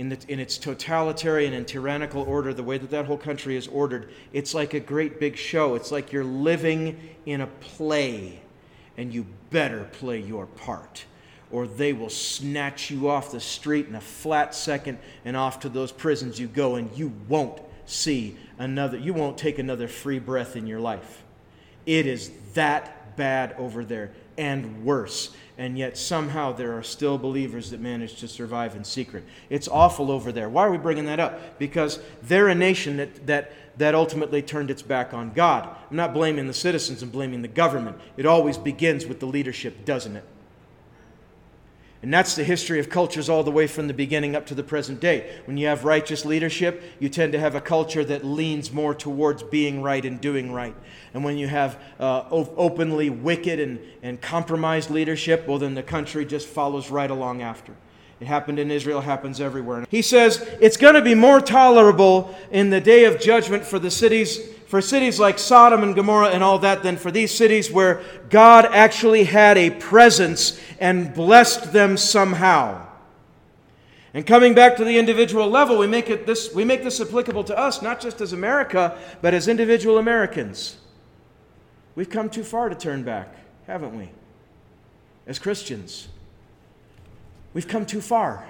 in, 0.00 0.08
the, 0.08 0.18
in 0.28 0.40
its 0.40 0.56
totalitarian 0.56 1.52
and 1.52 1.68
tyrannical 1.68 2.22
order, 2.22 2.54
the 2.54 2.62
way 2.62 2.78
that 2.78 2.88
that 2.88 3.04
whole 3.04 3.18
country 3.18 3.54
is 3.54 3.68
ordered, 3.68 4.10
it's 4.32 4.54
like 4.54 4.72
a 4.72 4.80
great 4.80 5.20
big 5.20 5.36
show. 5.36 5.74
It's 5.74 5.92
like 5.92 6.10
you're 6.10 6.24
living 6.24 6.98
in 7.26 7.42
a 7.42 7.46
play, 7.46 8.40
and 8.96 9.12
you 9.12 9.26
better 9.50 9.84
play 9.92 10.20
your 10.20 10.46
part, 10.46 11.04
or 11.50 11.66
they 11.66 11.92
will 11.92 12.10
snatch 12.10 12.90
you 12.90 13.08
off 13.08 13.32
the 13.32 13.40
street 13.40 13.86
in 13.86 13.94
a 13.94 14.00
flat 14.00 14.54
second, 14.54 14.98
and 15.24 15.36
off 15.36 15.60
to 15.60 15.68
those 15.68 15.92
prisons 15.92 16.38
you 16.38 16.46
go, 16.46 16.76
and 16.76 16.96
you 16.96 17.12
won't 17.28 17.60
see 17.86 18.36
another, 18.58 18.96
you 18.96 19.12
won't 19.12 19.36
take 19.36 19.58
another 19.58 19.88
free 19.88 20.18
breath 20.18 20.56
in 20.56 20.66
your 20.66 20.80
life. 20.80 21.22
It 21.86 22.06
is 22.06 22.30
that 22.54 23.16
bad 23.16 23.54
over 23.58 23.84
there, 23.84 24.12
and 24.38 24.84
worse 24.84 25.34
and 25.60 25.76
yet 25.76 25.98
somehow 25.98 26.50
there 26.50 26.74
are 26.78 26.82
still 26.82 27.18
believers 27.18 27.70
that 27.70 27.80
manage 27.80 28.16
to 28.16 28.26
survive 28.26 28.74
in 28.74 28.82
secret. 28.82 29.22
It's 29.50 29.68
awful 29.68 30.10
over 30.10 30.32
there. 30.32 30.48
Why 30.48 30.64
are 30.64 30.70
we 30.70 30.78
bringing 30.78 31.04
that 31.04 31.20
up? 31.20 31.58
Because 31.58 32.00
they're 32.22 32.48
a 32.48 32.54
nation 32.54 32.96
that, 32.96 33.26
that, 33.26 33.52
that 33.76 33.94
ultimately 33.94 34.40
turned 34.40 34.70
its 34.70 34.80
back 34.80 35.12
on 35.12 35.32
God. 35.34 35.68
I'm 35.90 35.96
not 35.98 36.14
blaming 36.14 36.46
the 36.46 36.54
citizens, 36.54 37.02
I'm 37.02 37.10
blaming 37.10 37.42
the 37.42 37.48
government. 37.48 37.98
It 38.16 38.24
always 38.24 38.56
begins 38.56 39.04
with 39.04 39.20
the 39.20 39.26
leadership, 39.26 39.84
doesn't 39.84 40.16
it? 40.16 40.24
And 42.02 42.12
that's 42.12 42.34
the 42.34 42.44
history 42.44 42.80
of 42.80 42.88
cultures 42.88 43.28
all 43.28 43.42
the 43.42 43.50
way 43.50 43.66
from 43.66 43.86
the 43.86 43.92
beginning 43.92 44.34
up 44.34 44.46
to 44.46 44.54
the 44.54 44.62
present 44.62 45.00
day. 45.00 45.38
When 45.44 45.58
you 45.58 45.66
have 45.66 45.84
righteous 45.84 46.24
leadership, 46.24 46.82
you 46.98 47.10
tend 47.10 47.32
to 47.32 47.38
have 47.38 47.54
a 47.54 47.60
culture 47.60 48.02
that 48.04 48.24
leans 48.24 48.72
more 48.72 48.94
towards 48.94 49.42
being 49.42 49.82
right 49.82 50.02
and 50.02 50.18
doing 50.18 50.50
right. 50.50 50.74
And 51.12 51.24
when 51.24 51.36
you 51.36 51.46
have 51.48 51.78
uh, 51.98 52.24
openly 52.30 53.10
wicked 53.10 53.60
and, 53.60 53.80
and 54.02 54.18
compromised 54.18 54.90
leadership, 54.90 55.46
well, 55.46 55.58
then 55.58 55.74
the 55.74 55.82
country 55.82 56.24
just 56.24 56.48
follows 56.48 56.90
right 56.90 57.10
along 57.10 57.42
after. 57.42 57.74
It 58.18 58.26
happened 58.26 58.58
in 58.58 58.70
Israel, 58.70 59.00
happens 59.00 59.40
everywhere. 59.40 59.86
He 59.90 60.02
says 60.02 60.46
it's 60.60 60.76
going 60.76 60.94
to 60.94 61.02
be 61.02 61.14
more 61.14 61.40
tolerable 61.40 62.34
in 62.50 62.70
the 62.70 62.80
day 62.80 63.04
of 63.04 63.20
judgment 63.20 63.64
for 63.64 63.78
the 63.78 63.90
cities 63.90 64.38
for 64.70 64.80
cities 64.80 65.18
like 65.18 65.36
Sodom 65.36 65.82
and 65.82 65.96
Gomorrah 65.96 66.28
and 66.28 66.44
all 66.44 66.60
that 66.60 66.84
than 66.84 66.96
for 66.96 67.10
these 67.10 67.34
cities 67.34 67.72
where 67.72 68.04
God 68.28 68.66
actually 68.66 69.24
had 69.24 69.58
a 69.58 69.70
presence 69.70 70.60
and 70.78 71.12
blessed 71.12 71.72
them 71.72 71.96
somehow. 71.96 72.86
And 74.14 74.24
coming 74.24 74.54
back 74.54 74.76
to 74.76 74.84
the 74.84 74.96
individual 74.96 75.48
level, 75.48 75.76
we 75.76 75.88
make, 75.88 76.08
it 76.08 76.24
this, 76.24 76.54
we 76.54 76.64
make 76.64 76.84
this 76.84 77.00
applicable 77.00 77.42
to 77.44 77.58
us, 77.58 77.82
not 77.82 78.00
just 78.00 78.20
as 78.20 78.32
America, 78.32 78.96
but 79.20 79.34
as 79.34 79.48
individual 79.48 79.98
Americans. 79.98 80.76
We've 81.96 82.08
come 82.08 82.30
too 82.30 82.44
far 82.44 82.68
to 82.68 82.76
turn 82.76 83.02
back, 83.02 83.34
haven't 83.66 83.98
we? 83.98 84.10
As 85.26 85.40
Christians, 85.40 86.06
we've 87.54 87.66
come 87.66 87.84
too 87.84 88.00
far. 88.00 88.46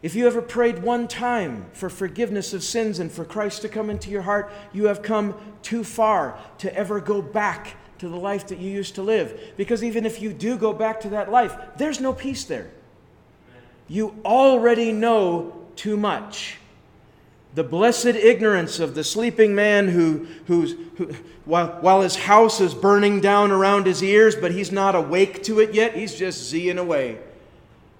If 0.00 0.14
you 0.14 0.26
ever 0.28 0.40
prayed 0.40 0.80
one 0.80 1.08
time 1.08 1.66
for 1.72 1.90
forgiveness 1.90 2.54
of 2.54 2.62
sins 2.62 3.00
and 3.00 3.10
for 3.10 3.24
Christ 3.24 3.62
to 3.62 3.68
come 3.68 3.90
into 3.90 4.10
your 4.10 4.22
heart, 4.22 4.52
you 4.72 4.86
have 4.86 5.02
come 5.02 5.34
too 5.62 5.82
far 5.82 6.38
to 6.58 6.72
ever 6.74 7.00
go 7.00 7.20
back 7.20 7.76
to 7.98 8.08
the 8.08 8.16
life 8.16 8.46
that 8.48 8.58
you 8.58 8.70
used 8.70 8.94
to 8.94 9.02
live. 9.02 9.54
Because 9.56 9.82
even 9.82 10.06
if 10.06 10.22
you 10.22 10.32
do 10.32 10.56
go 10.56 10.72
back 10.72 11.00
to 11.00 11.08
that 11.10 11.32
life, 11.32 11.56
there's 11.76 12.00
no 12.00 12.12
peace 12.12 12.44
there. 12.44 12.70
You 13.88 14.14
already 14.24 14.92
know 14.92 15.66
too 15.74 15.96
much. 15.96 16.58
The 17.56 17.64
blessed 17.64 18.06
ignorance 18.06 18.78
of 18.78 18.94
the 18.94 19.02
sleeping 19.02 19.52
man 19.52 19.88
who, 19.88 20.28
who's, 20.46 20.76
who, 20.96 21.12
while, 21.44 21.78
while 21.80 22.02
his 22.02 22.14
house 22.14 22.60
is 22.60 22.72
burning 22.72 23.20
down 23.20 23.50
around 23.50 23.86
his 23.86 24.00
ears, 24.00 24.36
but 24.36 24.52
he's 24.52 24.70
not 24.70 24.94
awake 24.94 25.42
to 25.44 25.58
it 25.58 25.74
yet, 25.74 25.96
he's 25.96 26.14
just 26.14 26.52
zeeing 26.52 26.78
away, 26.78 27.18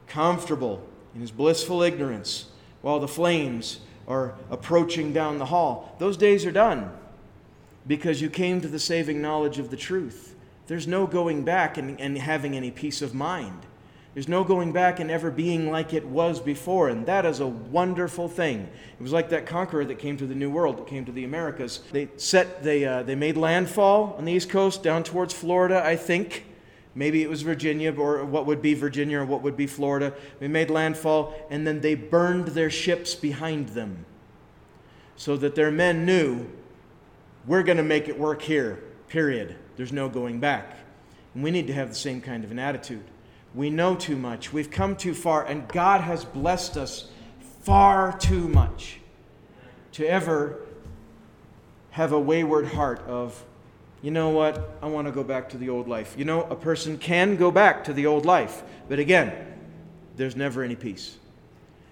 comfortable 0.06 0.87
in 1.14 1.20
his 1.20 1.30
blissful 1.30 1.82
ignorance 1.82 2.46
while 2.82 3.00
the 3.00 3.08
flames 3.08 3.80
are 4.06 4.34
approaching 4.50 5.12
down 5.12 5.38
the 5.38 5.46
hall. 5.46 5.94
Those 5.98 6.16
days 6.16 6.46
are 6.46 6.52
done 6.52 6.90
because 7.86 8.20
you 8.20 8.30
came 8.30 8.60
to 8.60 8.68
the 8.68 8.78
saving 8.78 9.20
knowledge 9.20 9.58
of 9.58 9.70
the 9.70 9.76
truth. 9.76 10.34
There's 10.66 10.86
no 10.86 11.06
going 11.06 11.44
back 11.44 11.78
and, 11.78 12.00
and 12.00 12.16
having 12.18 12.54
any 12.54 12.70
peace 12.70 13.02
of 13.02 13.14
mind. 13.14 13.66
There's 14.14 14.28
no 14.28 14.42
going 14.42 14.72
back 14.72 15.00
and 15.00 15.10
ever 15.10 15.30
being 15.30 15.70
like 15.70 15.94
it 15.94 16.04
was 16.04 16.40
before, 16.40 16.88
and 16.88 17.06
that 17.06 17.24
is 17.24 17.40
a 17.40 17.46
wonderful 17.46 18.26
thing. 18.28 18.68
It 18.98 19.02
was 19.02 19.12
like 19.12 19.28
that 19.28 19.46
conqueror 19.46 19.84
that 19.84 19.98
came 19.98 20.16
to 20.16 20.26
the 20.26 20.34
New 20.34 20.50
World, 20.50 20.78
that 20.78 20.88
came 20.88 21.04
to 21.04 21.12
the 21.12 21.24
Americas. 21.24 21.80
They 21.92 22.08
set, 22.16 22.62
they, 22.62 22.84
uh, 22.84 23.04
they 23.04 23.14
made 23.14 23.36
landfall 23.36 24.16
on 24.18 24.24
the 24.24 24.32
East 24.32 24.50
Coast 24.50 24.82
down 24.82 25.04
towards 25.04 25.32
Florida, 25.34 25.84
I 25.84 25.94
think, 25.94 26.46
Maybe 26.98 27.22
it 27.22 27.30
was 27.30 27.42
Virginia, 27.42 27.94
or 27.94 28.24
what 28.24 28.44
would 28.46 28.60
be 28.60 28.74
Virginia, 28.74 29.20
or 29.20 29.24
what 29.24 29.40
would 29.42 29.56
be 29.56 29.68
Florida. 29.68 30.12
They 30.40 30.48
made 30.48 30.68
landfall, 30.68 31.32
and 31.48 31.64
then 31.64 31.80
they 31.80 31.94
burned 31.94 32.48
their 32.48 32.70
ships 32.70 33.14
behind 33.14 33.68
them 33.68 34.04
so 35.14 35.36
that 35.36 35.54
their 35.54 35.70
men 35.70 36.04
knew 36.04 36.48
we're 37.46 37.62
going 37.62 37.76
to 37.76 37.84
make 37.84 38.08
it 38.08 38.18
work 38.18 38.42
here, 38.42 38.82
period. 39.06 39.54
There's 39.76 39.92
no 39.92 40.08
going 40.08 40.40
back. 40.40 40.76
And 41.34 41.44
we 41.44 41.52
need 41.52 41.68
to 41.68 41.72
have 41.72 41.88
the 41.88 41.94
same 41.94 42.20
kind 42.20 42.42
of 42.42 42.50
an 42.50 42.58
attitude. 42.58 43.04
We 43.54 43.70
know 43.70 43.94
too 43.94 44.16
much, 44.16 44.52
we've 44.52 44.70
come 44.70 44.96
too 44.96 45.14
far, 45.14 45.46
and 45.46 45.68
God 45.68 46.00
has 46.00 46.24
blessed 46.24 46.76
us 46.76 47.12
far 47.62 48.18
too 48.18 48.48
much 48.48 48.98
to 49.92 50.04
ever 50.04 50.66
have 51.90 52.10
a 52.10 52.18
wayward 52.18 52.66
heart 52.66 52.98
of 53.06 53.44
you 54.02 54.10
know 54.10 54.30
what? 54.30 54.78
I 54.80 54.86
want 54.86 55.06
to 55.06 55.12
go 55.12 55.24
back 55.24 55.48
to 55.50 55.58
the 55.58 55.68
old 55.68 55.88
life. 55.88 56.14
You 56.16 56.24
know, 56.24 56.42
a 56.44 56.56
person 56.56 56.98
can 56.98 57.36
go 57.36 57.50
back 57.50 57.84
to 57.84 57.92
the 57.92 58.06
old 58.06 58.24
life, 58.24 58.62
but 58.88 58.98
again, 58.98 59.32
there's 60.16 60.36
never 60.36 60.62
any 60.62 60.76
peace. 60.76 61.16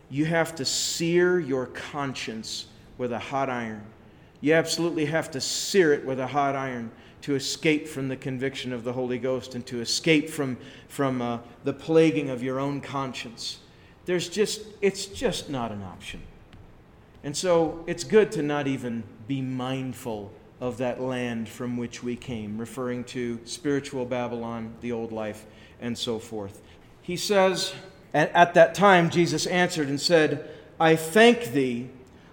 You 0.09 0.25
have 0.27 0.55
to 0.57 0.64
sear 0.64 1.38
your 1.38 1.66
conscience 1.66 2.66
with 2.97 3.12
a 3.12 3.19
hot 3.19 3.51
iron. 3.51 3.83
You 4.40 4.55
absolutely 4.55 5.07
have 5.07 5.31
to 5.33 5.40
sear 5.40 5.92
it 5.92 6.05
with 6.05 6.21
a 6.21 6.29
hot 6.29 6.55
iron 6.55 6.90
to 7.23 7.35
escape 7.35 7.88
from 7.88 8.09
the 8.09 8.16
conviction 8.16 8.73
of 8.73 8.85
the 8.85 8.92
Holy 8.92 9.19
Ghost 9.19 9.57
and 9.57 9.66
to 9.66 9.81
escape 9.81 10.31
from, 10.31 10.57
from 10.87 11.21
uh, 11.21 11.38
the 11.64 11.73
plaguing 11.73 12.31
of 12.31 12.42
your 12.42 12.61
own 12.61 12.81
conscience. 12.81 13.59
There's 14.05 14.29
just, 14.29 14.61
it's 14.81 15.07
just 15.07 15.51
not 15.51 15.73
an 15.73 15.83
option. 15.83 16.23
And 17.25 17.37
so 17.37 17.83
it's 17.88 18.05
good 18.05 18.31
to 18.33 18.42
not 18.42 18.69
even 18.69 19.03
be 19.27 19.42
mindful 19.42 20.31
of 20.61 20.79
that 20.79 21.01
land 21.01 21.49
from 21.49 21.77
which 21.77 22.03
we 22.03 22.16
came, 22.16 22.59
referring 22.59 23.05
to 23.05 23.38
spiritual 23.45 24.05
Babylon, 24.05 24.75
the 24.81 24.92
old 24.92 25.12
life, 25.12 25.45
and 25.81 25.97
so 25.97 26.19
forth. 26.19 26.62
He 27.03 27.16
says, 27.16 27.75
At 28.14 28.55
that 28.55 28.75
time, 28.75 29.11
Jesus 29.11 29.47
answered 29.47 29.88
and 29.88 30.01
said, 30.01 30.51
I 30.81 30.97
thank 30.97 31.53
thee, 31.53 31.90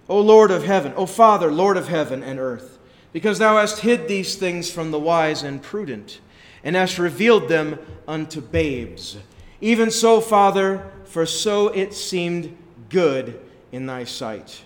O 0.08 0.20
Lord 0.20 0.50
of 0.50 0.64
heaven, 0.64 0.92
O 0.96 1.06
Father, 1.06 1.50
Lord 1.50 1.76
of 1.76 1.88
heaven 1.88 2.22
and 2.22 2.38
earth, 2.38 2.78
because 3.12 3.38
thou 3.38 3.58
hast 3.58 3.80
hid 3.80 4.08
these 4.08 4.36
things 4.36 4.70
from 4.70 4.90
the 4.90 4.98
wise 4.98 5.42
and 5.42 5.62
prudent, 5.62 6.20
and 6.62 6.76
hast 6.76 6.98
revealed 6.98 7.48
them 7.48 7.78
unto 8.08 8.40
babes. 8.40 9.18
Even 9.60 9.90
so, 9.90 10.20
Father, 10.20 10.90
for 11.04 11.24
so 11.24 11.68
it 11.68 11.94
seemed 11.94 12.56
good 12.88 13.40
in 13.70 13.86
thy 13.86 14.04
sight. 14.04 14.63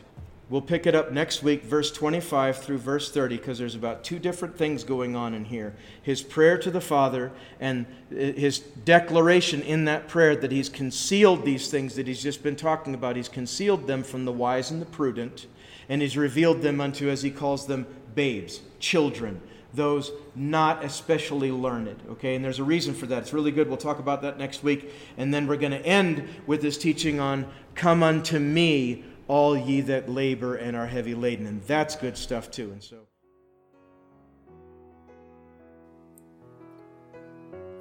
We'll 0.50 0.62
pick 0.62 0.86
it 0.86 0.94
up 0.94 1.12
next 1.12 1.42
week, 1.42 1.62
verse 1.62 1.92
25 1.92 2.62
through 2.62 2.78
verse 2.78 3.10
30, 3.10 3.36
because 3.36 3.58
there's 3.58 3.74
about 3.74 4.02
two 4.02 4.18
different 4.18 4.56
things 4.56 4.82
going 4.82 5.14
on 5.14 5.34
in 5.34 5.44
here. 5.44 5.74
His 6.00 6.22
prayer 6.22 6.56
to 6.58 6.70
the 6.70 6.80
Father 6.80 7.32
and 7.60 7.84
uh, 8.10 8.16
his 8.16 8.60
declaration 8.60 9.60
in 9.60 9.84
that 9.84 10.08
prayer 10.08 10.34
that 10.36 10.50
he's 10.50 10.70
concealed 10.70 11.44
these 11.44 11.70
things 11.70 11.96
that 11.96 12.06
he's 12.06 12.22
just 12.22 12.42
been 12.42 12.56
talking 12.56 12.94
about. 12.94 13.16
He's 13.16 13.28
concealed 13.28 13.86
them 13.86 14.02
from 14.02 14.24
the 14.24 14.32
wise 14.32 14.70
and 14.70 14.80
the 14.80 14.86
prudent, 14.86 15.46
and 15.86 16.00
he's 16.00 16.16
revealed 16.16 16.62
them 16.62 16.80
unto, 16.80 17.10
as 17.10 17.22
he 17.22 17.30
calls 17.30 17.66
them, 17.66 17.86
babes, 18.14 18.62
children, 18.80 19.42
those 19.74 20.12
not 20.34 20.82
especially 20.82 21.52
learned. 21.52 22.02
Okay, 22.12 22.34
and 22.34 22.42
there's 22.42 22.58
a 22.58 22.64
reason 22.64 22.94
for 22.94 23.04
that. 23.04 23.18
It's 23.18 23.34
really 23.34 23.52
good. 23.52 23.68
We'll 23.68 23.76
talk 23.76 23.98
about 23.98 24.22
that 24.22 24.38
next 24.38 24.62
week. 24.62 24.90
And 25.18 25.32
then 25.32 25.46
we're 25.46 25.58
going 25.58 25.72
to 25.72 25.84
end 25.84 26.26
with 26.46 26.62
this 26.62 26.78
teaching 26.78 27.20
on 27.20 27.46
Come 27.74 28.02
unto 28.02 28.38
me 28.38 29.04
all 29.28 29.56
ye 29.56 29.82
that 29.82 30.08
labor 30.08 30.56
and 30.56 30.76
are 30.76 30.86
heavy 30.86 31.14
laden. 31.14 31.46
And 31.46 31.62
that's 31.64 31.94
good 31.94 32.16
stuff 32.16 32.50
too. 32.50 32.72
And 32.72 32.82
so. 32.82 32.96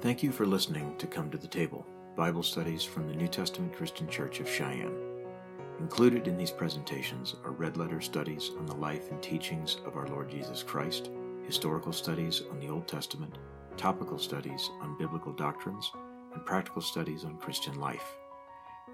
Thank 0.00 0.22
you 0.22 0.30
for 0.30 0.46
listening 0.46 0.94
to 0.98 1.06
Come 1.08 1.30
to 1.30 1.38
the 1.38 1.48
Table 1.48 1.84
Bible 2.16 2.42
studies 2.42 2.84
from 2.84 3.08
the 3.08 3.14
New 3.14 3.28
Testament 3.28 3.74
Christian 3.74 4.08
Church 4.08 4.40
of 4.40 4.48
Cheyenne. 4.48 4.96
Included 5.80 6.26
in 6.26 6.36
these 6.36 6.50
presentations 6.50 7.36
are 7.44 7.52
red 7.52 7.76
letter 7.76 8.00
studies 8.00 8.50
on 8.58 8.66
the 8.66 8.74
life 8.74 9.10
and 9.10 9.22
teachings 9.22 9.78
of 9.86 9.96
our 9.96 10.08
Lord 10.08 10.28
Jesus 10.28 10.62
Christ, 10.62 11.10
historical 11.46 11.92
studies 11.92 12.42
on 12.50 12.58
the 12.58 12.68
Old 12.68 12.88
Testament, 12.88 13.38
topical 13.76 14.18
studies 14.18 14.68
on 14.80 14.98
biblical 14.98 15.32
doctrines, 15.32 15.92
and 16.34 16.44
practical 16.44 16.82
studies 16.82 17.24
on 17.24 17.38
Christian 17.38 17.78
life. 17.78 18.17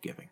giving. 0.01 0.29